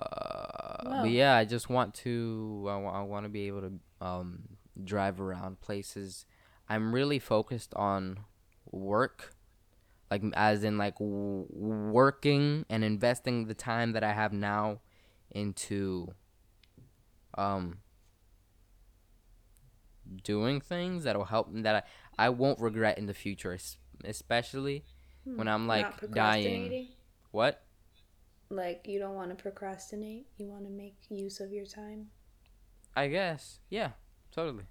[1.02, 4.58] but yeah, I just want to I, wa- I want to be able to um
[4.84, 6.26] drive around places.
[6.68, 8.22] I'm really focused on
[8.72, 9.36] work
[10.10, 14.80] like as in like w- working and investing the time that I have now
[15.32, 16.08] into
[17.38, 17.80] um
[20.24, 21.86] doing things that'll help me, that
[22.18, 24.84] I, I won't regret in the future es- especially
[25.26, 26.88] when I'm Not like dying
[27.32, 27.64] what
[28.50, 30.28] Like you don't want to procrastinate.
[30.38, 32.08] You want to make use of your time.
[32.96, 33.92] I guess yeah
[34.32, 34.64] totally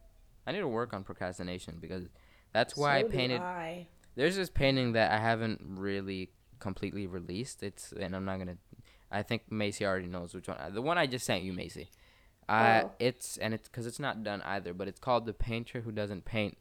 [0.46, 2.08] I need to work on procrastination because
[2.52, 3.86] that's why So I do painted I.
[4.16, 7.62] there's this painting that I haven't really completely released.
[7.62, 8.56] It's and I'm not gonna.
[9.10, 10.58] I think Macy already knows which one.
[10.74, 11.90] The one I just sent you, Macy.
[12.48, 12.92] I Oh.
[12.98, 16.24] it's and it's because it's not done either, but it's called "The Painter Who Doesn't
[16.24, 16.56] Paint,"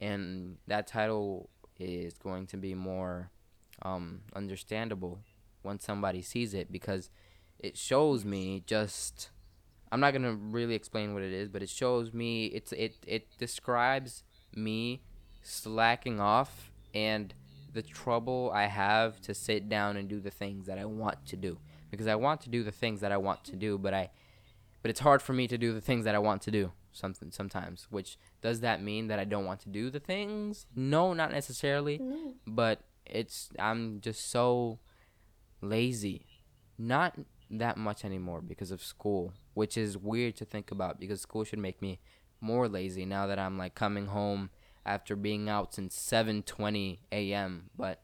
[0.00, 3.30] and that title is going to be more
[3.82, 5.20] um, understandable
[5.62, 7.10] when somebody sees it because
[7.58, 9.30] it shows me just.
[9.92, 12.46] I'm not gonna really explain what it is, but it shows me.
[12.46, 15.02] It's it it describes me
[15.42, 17.34] slacking off and
[17.72, 21.36] the trouble I have to sit down and do the things that I want to
[21.36, 21.58] do.
[21.90, 24.04] Because I want to do the things that I want to do but I
[24.82, 27.30] but it's hard for me to do the things that I want to do something
[27.30, 28.10] sometimes which
[28.46, 30.66] does that mean that I don't want to do the things?
[30.74, 32.34] No not necessarily No.
[32.46, 32.76] but
[33.20, 34.78] it's I'm just so
[35.60, 36.26] lazy.
[36.78, 37.10] Not
[37.50, 41.58] that much anymore because of school which is weird to think about because school should
[41.68, 41.92] make me
[42.40, 44.50] more lazy now that I'm like coming home
[44.86, 47.70] after being out since 7:20 a.m.
[47.76, 48.00] But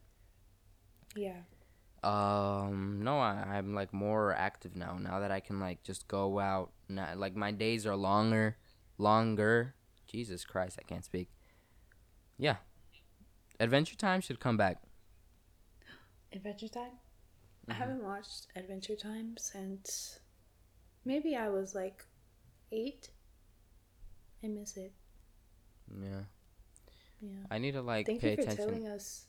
[1.15, 1.41] Yeah.
[2.03, 4.97] um, no, I, I'm like more active now.
[4.99, 8.57] Now that I can like just go out, not, like my days are longer,
[8.97, 9.75] longer.
[10.07, 11.29] Jesus Christ, I can't speak.
[12.37, 12.57] Yeah,
[13.59, 14.83] Adventure Time should come back.
[16.33, 16.91] Adventure Time.
[17.63, 17.71] Mm-hmm.
[17.71, 20.19] I haven't watched Adventure Time since
[21.05, 22.05] maybe I was like
[22.71, 23.09] eight.
[24.43, 24.91] I miss it.
[26.01, 26.23] Yeah,
[27.23, 27.29] Yeah.
[27.49, 28.65] I need to like Thank pay you for attention.
[28.65, 29.25] telling us.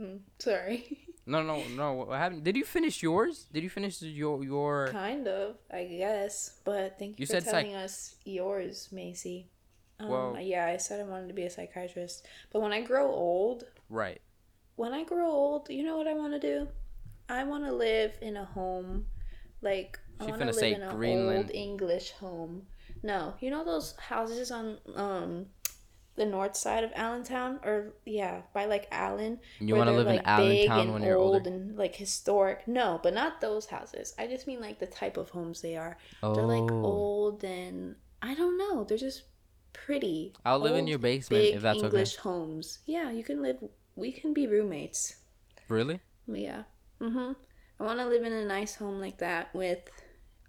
[0.00, 0.98] Mm, sorry.
[1.28, 1.92] No, no, no.
[1.94, 2.44] What happened?
[2.44, 3.46] Did you finish yours?
[3.52, 4.86] Did you finish your your?
[4.92, 6.60] kind of, I guess.
[6.64, 9.48] But thank you, You for said psych- telling us yours, Macy.
[9.98, 12.24] Um, Well- yeah, I said I wanted to be a psychiatrist.
[12.52, 14.20] But when I grow old, Right.
[14.76, 16.68] when I grow old, you know what I want to do?
[17.28, 19.06] I want to live in a home,
[19.62, 21.38] like I want to live say in an Greenland.
[21.38, 22.68] old English home.
[23.02, 25.46] No, you know those houses on um
[26.16, 29.38] the north side of Allentown, or yeah, by like Allen.
[29.60, 31.50] You want to live in like, big Allentown when you're old older?
[31.50, 32.66] and like historic.
[32.66, 34.14] No, but not those houses.
[34.18, 35.96] I just mean like the type of homes they are.
[36.22, 36.34] Oh.
[36.34, 38.84] They're like old and I don't know.
[38.84, 39.24] They're just
[39.72, 40.32] pretty.
[40.44, 41.86] I'll live in your basement big if that's okay.
[41.86, 42.78] English homes.
[42.86, 43.58] Yeah, you can live.
[43.94, 45.16] We can be roommates.
[45.68, 46.00] Really?
[46.26, 46.62] Yeah.
[47.00, 47.36] Mhm.
[47.78, 49.80] I want to live in a nice home like that with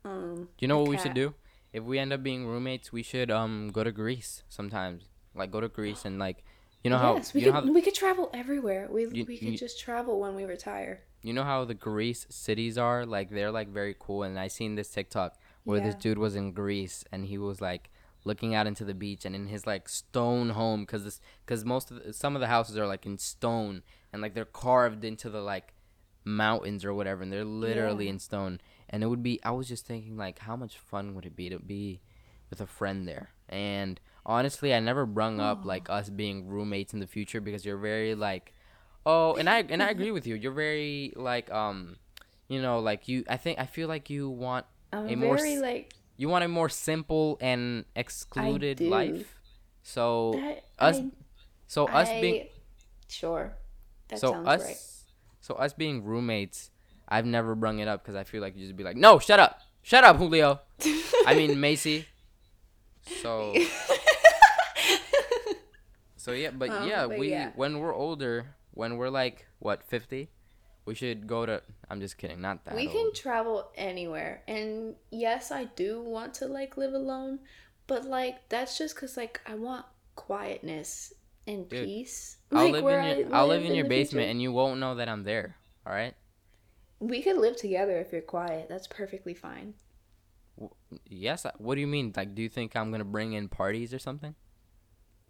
[0.06, 1.34] um Do you know what we should do?
[1.74, 5.10] If we end up being roommates, we should um go to Greece sometimes.
[5.38, 6.44] Like go to Greece and like
[6.84, 8.88] you know how yes, we you know could how we could travel everywhere.
[8.90, 11.04] We You- we could you- just travel when we retire.
[11.22, 14.76] you know how the Greece cities are like they're like very cool and I seen
[14.76, 17.90] this TikTok where this dude was in Greece and he was like
[18.24, 21.92] looking out into the beach and in his like stone home because this because most
[21.92, 23.82] of the, some of the houses are like in stone
[24.14, 25.74] and like they're carved into the like
[26.24, 28.12] mountains or whatever and they're literally Yeah.
[28.12, 28.60] in stone
[28.90, 31.50] and it would be i was just thinking like how much fun would it be
[31.50, 32.02] to be
[32.50, 37.00] with a friend there and honestly i never brung up like us being roommates in
[37.00, 38.54] the future because you're very like
[39.06, 41.96] oh and i and i agree with you you're very like um
[42.50, 45.58] you know like you i think i feel like you want I'm a more very
[45.58, 49.34] like you want a more simple and excluded life
[49.82, 50.64] so that.
[50.78, 51.10] us I,
[51.68, 52.48] so us being
[53.08, 53.54] sure.
[54.10, 54.78] That so sounds us right.
[55.40, 56.72] so us being roommates
[57.08, 59.40] i've never brung it up because i feel like you just be like no shut
[59.40, 60.60] up shut up julio
[61.26, 62.06] i mean macy
[63.22, 63.54] so
[66.28, 67.52] so yeah but Um, yeah but we yeah.
[67.56, 70.30] when we're older when we're like what 50
[70.86, 72.96] we should go to i'm just kidding not that we old.
[72.96, 77.40] can travel anywhere and yes i do want to like live alone
[77.88, 79.86] but like that's just because like i want
[80.16, 81.14] quietness
[81.48, 83.88] and Dude, peace i'll like live where in your I i'll live in in your
[83.88, 84.32] basement future.
[84.32, 85.56] and you won't know that i'm there
[85.86, 86.14] all right
[87.00, 89.76] we could live together if you're quiet that's perfectly fine
[91.06, 94.00] yes what do you mean like do you think i'm gonna bring in parties or
[94.00, 94.36] something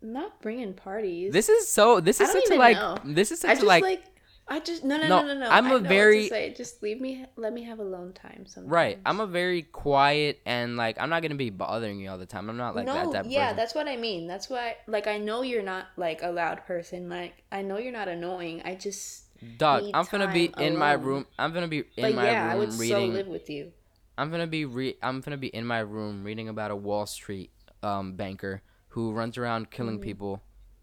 [0.01, 2.97] not bringing parties this is so this is such a like know.
[3.03, 4.03] this is i such just a like, like
[4.47, 6.53] i just no no No, no no no I'm I a know what to very-
[6.55, 8.71] just leave me let me have a alone time sometimes.
[8.71, 8.99] Right.
[9.05, 12.49] I'm a very quiet and like I'm not gonna be bothering you all the time.
[12.49, 13.57] I'm not like no, that type yeah, person.
[13.57, 14.27] that's what I mean.
[14.27, 17.09] That's why, like, I know you're not like a loud person.
[17.09, 18.61] Like, I know you're not annoying.
[18.63, 19.25] I just,
[19.57, 21.25] Dog, I'm gonna be time in my room.
[21.37, 23.73] I'm gonna be in but my yeah, I room would so live with you.
[24.17, 27.51] I'm gonna be re- I'm gonna be in my room reading about a Wall Street
[27.83, 28.61] um, banker
[28.97, 30.03] who runs around killing Mm-hmm.
[30.03, 30.41] people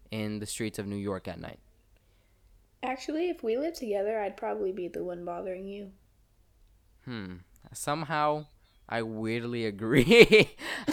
[0.09, 1.59] in the streets of New York at night.
[2.81, 5.91] Actually, if we lived together, I'd probably be the one bothering you.
[7.03, 7.33] Hmm.
[7.73, 8.45] Somehow,
[8.87, 10.03] I weirdly agree.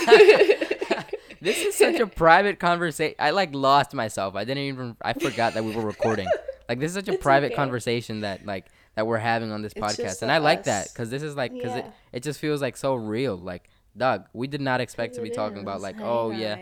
[1.41, 3.15] this is such a private conversation.
[3.21, 4.35] I like lost myself.
[4.35, 4.97] I didn't even.
[5.03, 6.29] I forgot that we were recording.
[6.69, 7.57] Like this is such a It's private okay.
[7.57, 11.11] conversation that like that we're having on this It's podcast, and I like that because
[11.11, 11.79] this is like because Yeah.
[11.89, 13.37] it it just feels like so real.
[13.37, 15.83] Like, Doug, we did not expect to be talking about is.
[15.83, 16.57] like, Hey, oh yeah.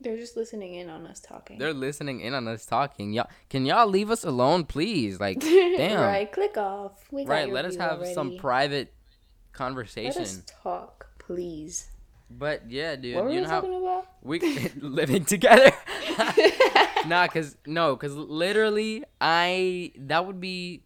[0.00, 1.58] They're just listening in on us talking.
[1.58, 3.12] they're listening in on us talking.
[3.12, 5.20] Y'all, can y'all leave us alone, please?
[5.20, 6.00] Like, damn.
[6.00, 6.92] right, click off.
[7.10, 7.52] We right.
[7.52, 8.38] Let us have some already.
[8.38, 10.22] private Let conversation.
[10.22, 11.90] us talk, please.
[12.30, 14.06] But yeah, dude, what were you we know how talking about?
[14.22, 14.40] we
[14.80, 15.72] living together.
[17.06, 20.84] nah, cause no, cause literally, I that would be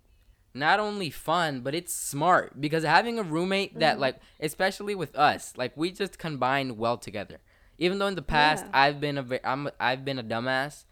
[0.54, 4.00] not only fun, but it's smart because having a roommate that mm-hmm.
[4.00, 7.40] like, especially with us, like we just combine well together.
[7.78, 8.70] Even though in the past Yeah.
[8.72, 10.84] I've been a ve- I'm I've been a dumbass.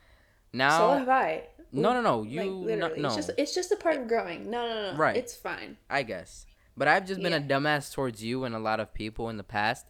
[0.52, 1.44] Now so have I.
[1.72, 4.08] no no no Like, you no, literally, no It's just, it's just a part of
[4.08, 4.50] growing.
[4.50, 4.98] No, no, no.
[4.98, 5.16] Right.
[5.16, 5.76] It's fine.
[5.88, 6.46] I guess.
[6.76, 9.44] But I've just been a dumbass towards you and a lot of people in the
[9.44, 9.86] past.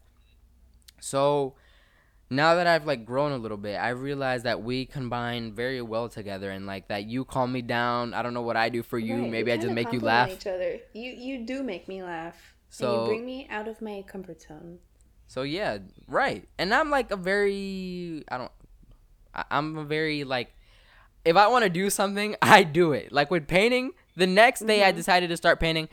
[1.01, 1.55] So
[2.31, 6.09] now that I've like grown a little bit, I realize that we combine very well
[6.09, 8.15] together and like that you calm me down.
[8.15, 9.15] I don't know what I do for you.
[9.17, 10.31] Right, we Maybe I just make you laugh.
[10.31, 10.79] Each other.
[10.93, 12.35] You you do make me laugh.
[12.35, 14.79] and So- you bring me out of my comfort zone.
[15.33, 15.79] So yeah,
[16.09, 16.47] right.
[16.59, 18.53] And I'm like a very I don't
[19.35, 20.55] I, I'm a very like
[21.25, 23.13] if I want to do something, I do it.
[23.13, 24.89] Like with painting, the next day Mm-hmm.
[24.89, 25.89] I decided to start painting.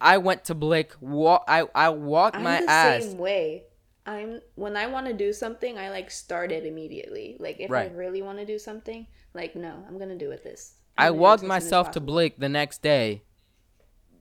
[0.00, 0.92] I went to Blick.
[1.00, 3.02] Wa- I I walked I'm my the ass.
[3.04, 3.64] same way.
[4.06, 7.36] I'm when I want to do something, I like start it immediately.
[7.40, 7.90] Like if Right.
[7.90, 10.74] I really want to do something, like no, I'm gonna do it this.
[10.96, 12.00] I I'm gonna walked this as soon as myself to.
[12.00, 13.22] Blick the next day.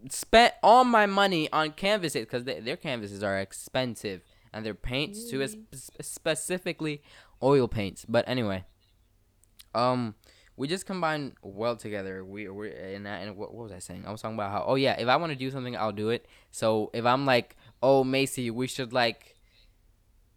[0.09, 4.21] Spent all my money on canvases because their canvases are expensive
[4.53, 7.01] and their paints too, sp- specifically
[7.41, 8.05] oil paints.
[8.07, 8.65] But anyway,
[9.73, 10.15] um,
[10.57, 12.23] we just combine well together.
[12.23, 14.05] We we and, I- and what, what was I saying?
[14.07, 16.09] I was talking about how oh yeah, if I want to do something, I'll do
[16.09, 16.27] it.
[16.51, 19.35] So if I'm like oh Macy, we should like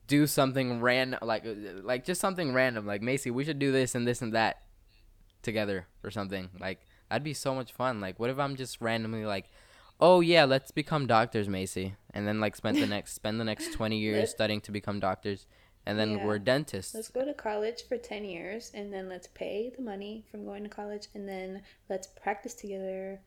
[0.07, 3.95] do something random like uh, like just something random like Macy, we should do this
[3.95, 4.63] and this and that
[5.43, 6.49] together or something.
[6.59, 8.01] Like that'd be so much fun.
[8.01, 9.47] Like what if I'm just randomly like,
[10.01, 13.73] "Oh yeah, let's become doctors, Macy." And then like spend the next spend the next
[13.73, 15.47] 20 years studying to become doctors
[15.87, 16.25] and then Yeah.
[16.27, 16.95] we're dentists.
[16.95, 20.63] Let's go to college for 10 years and then let's pay the money from going
[20.65, 23.21] to college and then let's practice together.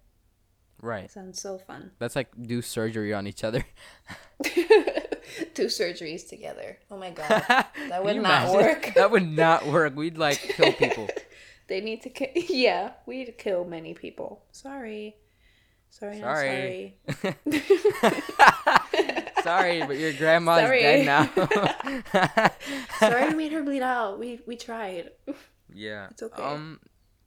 [0.82, 1.10] right.
[1.10, 1.92] Sounds so fun.
[2.00, 3.64] Let's like do surgery on each other.
[5.54, 6.78] Two surgeries together.
[6.90, 7.44] Oh my god.
[7.90, 8.92] that would not work.
[8.96, 9.96] that would not work.
[9.96, 11.08] We'd like kill people.
[11.68, 12.28] They need to kill.
[12.36, 14.44] yeah, we'd kill many people.
[14.52, 15.16] Sorry.
[15.92, 16.96] Sorry, Sorry.
[17.22, 17.36] sorry.
[19.44, 20.82] Sorry, but your grandma's Sorry.
[20.82, 22.50] dead now.
[23.00, 24.20] sorry we made her bleed out.
[24.20, 25.10] We we tried.
[25.74, 26.08] Yeah.
[26.12, 26.42] It's okay.
[26.44, 26.80] Um,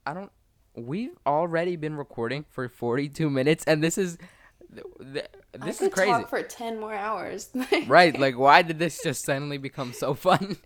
[0.06, 0.30] I don't.
[0.76, 4.16] We've already been recording for 42 minutes, and this is
[5.12, 5.26] th-
[5.60, 6.10] I this could is crazy.
[6.12, 7.50] talk for ten more hours.
[7.88, 8.16] right?
[8.18, 10.56] Like, why did this just suddenly become so fun?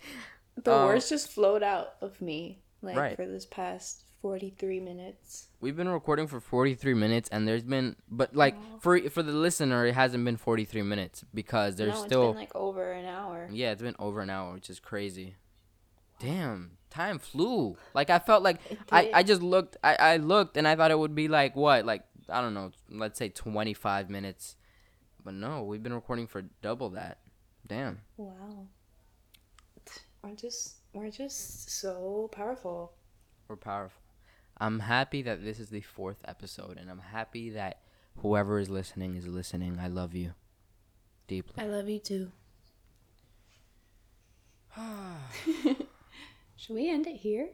[0.55, 3.15] the um, words just flowed out of me, like Right.
[3.15, 5.47] for this past forty-three minutes.
[5.61, 8.79] We've been recording for 43 minutes, and there's been, but like oh.
[8.79, 12.55] for for the listener, it hasn't been 43 minutes because there's no, still, been like
[12.55, 13.49] over an hour.
[13.51, 15.35] yeah, it's been over an hour, which is crazy.
[16.19, 17.77] Damn, time flew.
[17.93, 18.59] Like I felt like
[18.91, 21.85] I, I just looked, I, I looked, and I thought it would be like what,
[21.85, 24.55] like I don't know, let's say 25 minutes,
[25.23, 27.19] but no, we've been recording for double that.
[27.67, 27.99] Damn.
[28.17, 28.67] Wow.
[30.23, 32.93] We're just we're just so powerful.
[33.47, 33.98] We're powerful.
[34.59, 37.79] I'm happy that this is the fourth episode, and I'm happy that
[38.17, 39.79] whoever is listening is listening.
[39.81, 40.33] I love you
[41.27, 41.63] deeply.
[41.63, 42.31] I love you too.
[46.55, 47.49] Should we end it here?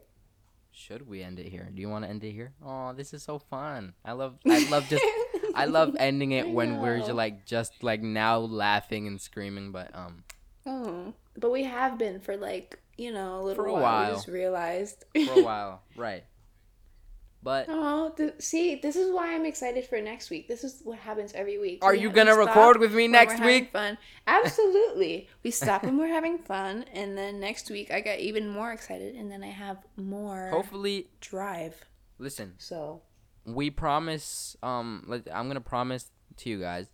[0.71, 1.69] Should we end it here?
[1.73, 2.53] Do you want to end it here?
[2.65, 3.93] Oh, this is so fun.
[4.03, 4.35] I love.
[4.45, 5.05] I love just.
[5.53, 9.95] I love ending it when we're just like just like now laughing and screaming, but
[9.95, 10.23] um,
[10.65, 13.81] Oh, but we have been for like you know a little For a while.
[13.83, 14.09] while.
[14.09, 15.05] We just realized.
[15.27, 16.23] for a while, right?
[17.45, 20.47] But Oh, th- see, this is why I'm excited for next week.
[20.47, 21.85] This is what happens every week.
[21.85, 23.71] Are We you gonna record with me next we're week?
[23.71, 25.29] Fun, absolutely.
[25.43, 29.13] we stop when we're having fun, and then next week I get even more excited,
[29.13, 31.85] and then I have more hopefully, drive.
[32.17, 32.55] listen.
[32.57, 33.03] So
[33.45, 36.87] we promise um i'm gonna promise to you guys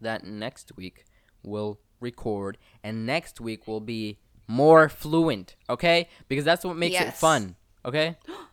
[0.00, 1.04] that next week
[1.44, 7.14] we'll record and next week will be more fluent okay because that's what makes it
[7.14, 7.54] fun
[7.84, 8.16] okay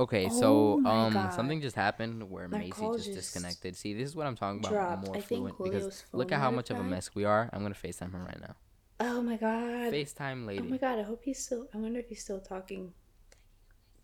[0.00, 1.32] okay Oh so um God.
[1.34, 4.58] something just happened where My macy just just disconnected see this is what i'm talking
[4.60, 5.06] about dropped.
[5.06, 7.74] more I fluent because look at how much of a mess we are i'm gonna
[7.74, 8.54] facetime him right now
[9.00, 11.68] oh my god, facetime lady oh my god, I hope he's still.
[11.74, 12.92] I wonder if he's still talking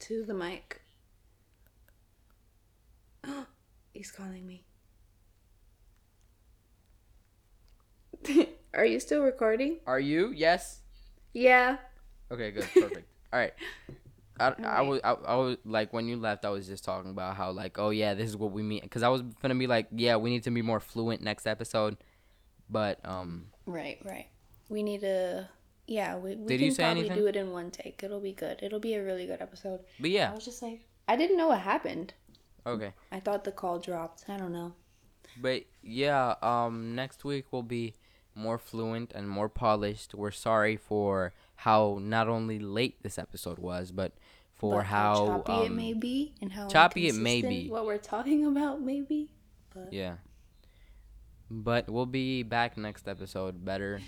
[0.00, 0.80] to the mic.
[3.92, 4.64] he's calling me.
[8.74, 9.78] Are you still recording?
[9.86, 10.80] are you yes
[11.32, 11.76] Yeah.
[12.30, 13.06] Okay, good, perfect.
[13.32, 13.52] All right.
[14.38, 17.36] I, I was I, I was like when you left I was just talking about
[17.36, 19.88] how like oh yeah this is what we mean because I was gonna be like
[19.92, 21.96] yeah we need to be more fluent next episode,
[22.68, 24.26] but um Right, right.
[24.68, 25.48] We need to.
[25.88, 27.16] Yeah, we, we can probably anything?
[27.16, 28.02] do it in one take.
[28.02, 28.58] It'll be good.
[28.62, 29.80] It'll be a really good episode.
[30.00, 32.14] but yeah I was just like, I didn't know what happened.
[32.66, 34.24] okay I thought the call dropped.
[34.28, 34.74] I don't know.
[35.40, 37.94] but yeah um next week will be
[38.34, 40.14] more fluent and more polished.
[40.14, 44.12] We're sorry for how not only late this episode was but
[44.56, 47.68] for But how, choppy um, it may be and how choppy it may be.
[47.68, 49.30] What we're talking about, maybe.
[49.74, 50.14] But Yeah.
[51.50, 54.00] But we'll be back next episode better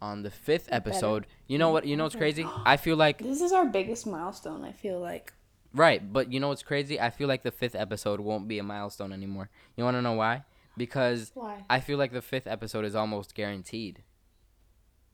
[0.00, 1.26] on the fifth episode.
[1.46, 1.86] You know what?
[1.86, 2.46] You know what's crazy?
[2.66, 4.62] I feel like this is our biggest milestone.
[4.62, 5.32] I feel like.
[5.74, 7.00] right, but you know what's crazy?
[7.00, 9.48] I feel like the fifth episode won't be a milestone anymore.
[9.76, 10.44] You want to know why?
[10.76, 11.64] Because Why?
[11.68, 14.02] I feel like the fifth episode is almost guaranteed.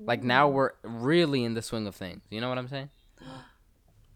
[0.00, 2.22] Like now we're really in the swing of things.
[2.30, 2.90] You know what I'm saying?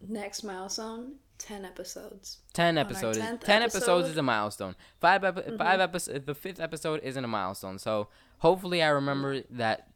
[0.07, 2.39] Next milestone, ten episodes.
[2.53, 3.17] Ten episodes.
[3.17, 4.75] is- 10th Ten episodes is a milestone.
[4.99, 5.57] Five epi- mm-hmm.
[5.57, 6.25] five episodes.
[6.25, 7.79] The fifth episode isn't a milestone.
[7.79, 9.87] So hopefully I remember that.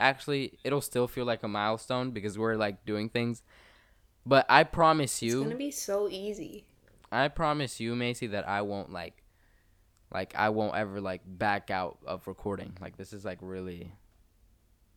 [0.00, 3.42] Actually, it'll still feel like a milestone because we're like doing things.
[4.26, 6.66] But I promise you, It's gonna be so easy.
[7.10, 9.22] I promise you, Macy, that I won't like,
[10.12, 12.72] like I won't ever like back out of recording.
[12.80, 13.92] Like this is like really,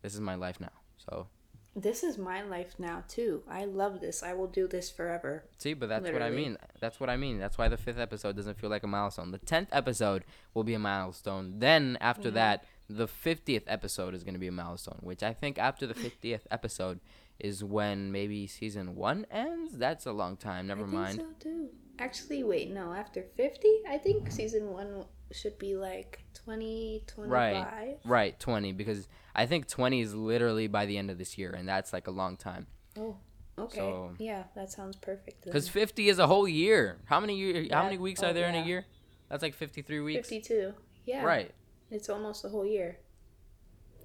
[0.06, 0.76] this is my life now.
[0.98, 1.28] So
[1.76, 3.42] This is my life now too.
[3.50, 4.22] I love this.
[4.22, 5.46] I will do this forever.
[5.58, 6.58] See, but that's what I mean.
[6.80, 7.40] That's what I mean.
[7.40, 9.32] That's why the fifth episode doesn't feel like a milestone.
[9.32, 10.24] The tenth episode
[10.54, 11.56] will be a milestone.
[11.58, 15.00] Then after that, the fiftieth episode is going to be a milestone.
[15.02, 17.00] Which I think after the fiftieth episode
[17.40, 19.76] is when maybe season one ends.
[19.76, 20.68] That's a long time.
[20.68, 21.18] Never I mind.
[21.18, 21.70] think so too.
[21.98, 22.94] Actually, wait, no.
[22.94, 27.32] After fifty, I think season one should be like 20, 25.
[27.32, 31.52] Right, right, twenty because I think twenty is literally by the end of this year,
[31.52, 32.68] and that's like a long time.
[32.98, 33.18] Oh,
[33.60, 33.78] okay.
[33.80, 35.44] So- yeah, that sounds perfect.
[35.44, 36.98] Because fifty is a whole year.
[37.06, 37.68] How many year?
[37.72, 38.86] How many weeks Oh, are there in a year?
[39.30, 40.30] That's like fifty-three weeks.
[40.30, 40.74] fifty-two.
[41.06, 41.24] Yeah.
[41.24, 41.52] Right.
[41.92, 42.98] It's almost a whole year.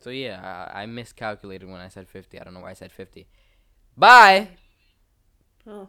[0.00, 2.40] So yeah, I, I miscalculated when I said 50.
[2.40, 3.26] I don't know why I said 50.
[3.96, 4.48] Bye.
[5.66, 5.88] Oh,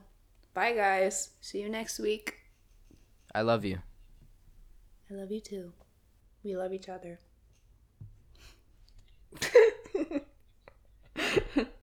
[0.53, 1.29] bye guys.
[1.39, 2.35] See you next week.
[3.33, 3.79] I love you.
[5.09, 5.71] I love you too.
[6.43, 7.19] We love each other.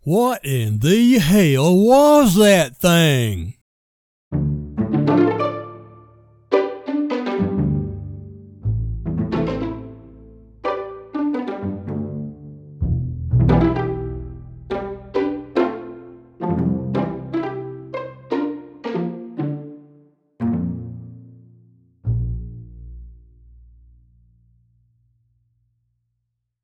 [0.08, 3.57] What in the hell was that thing?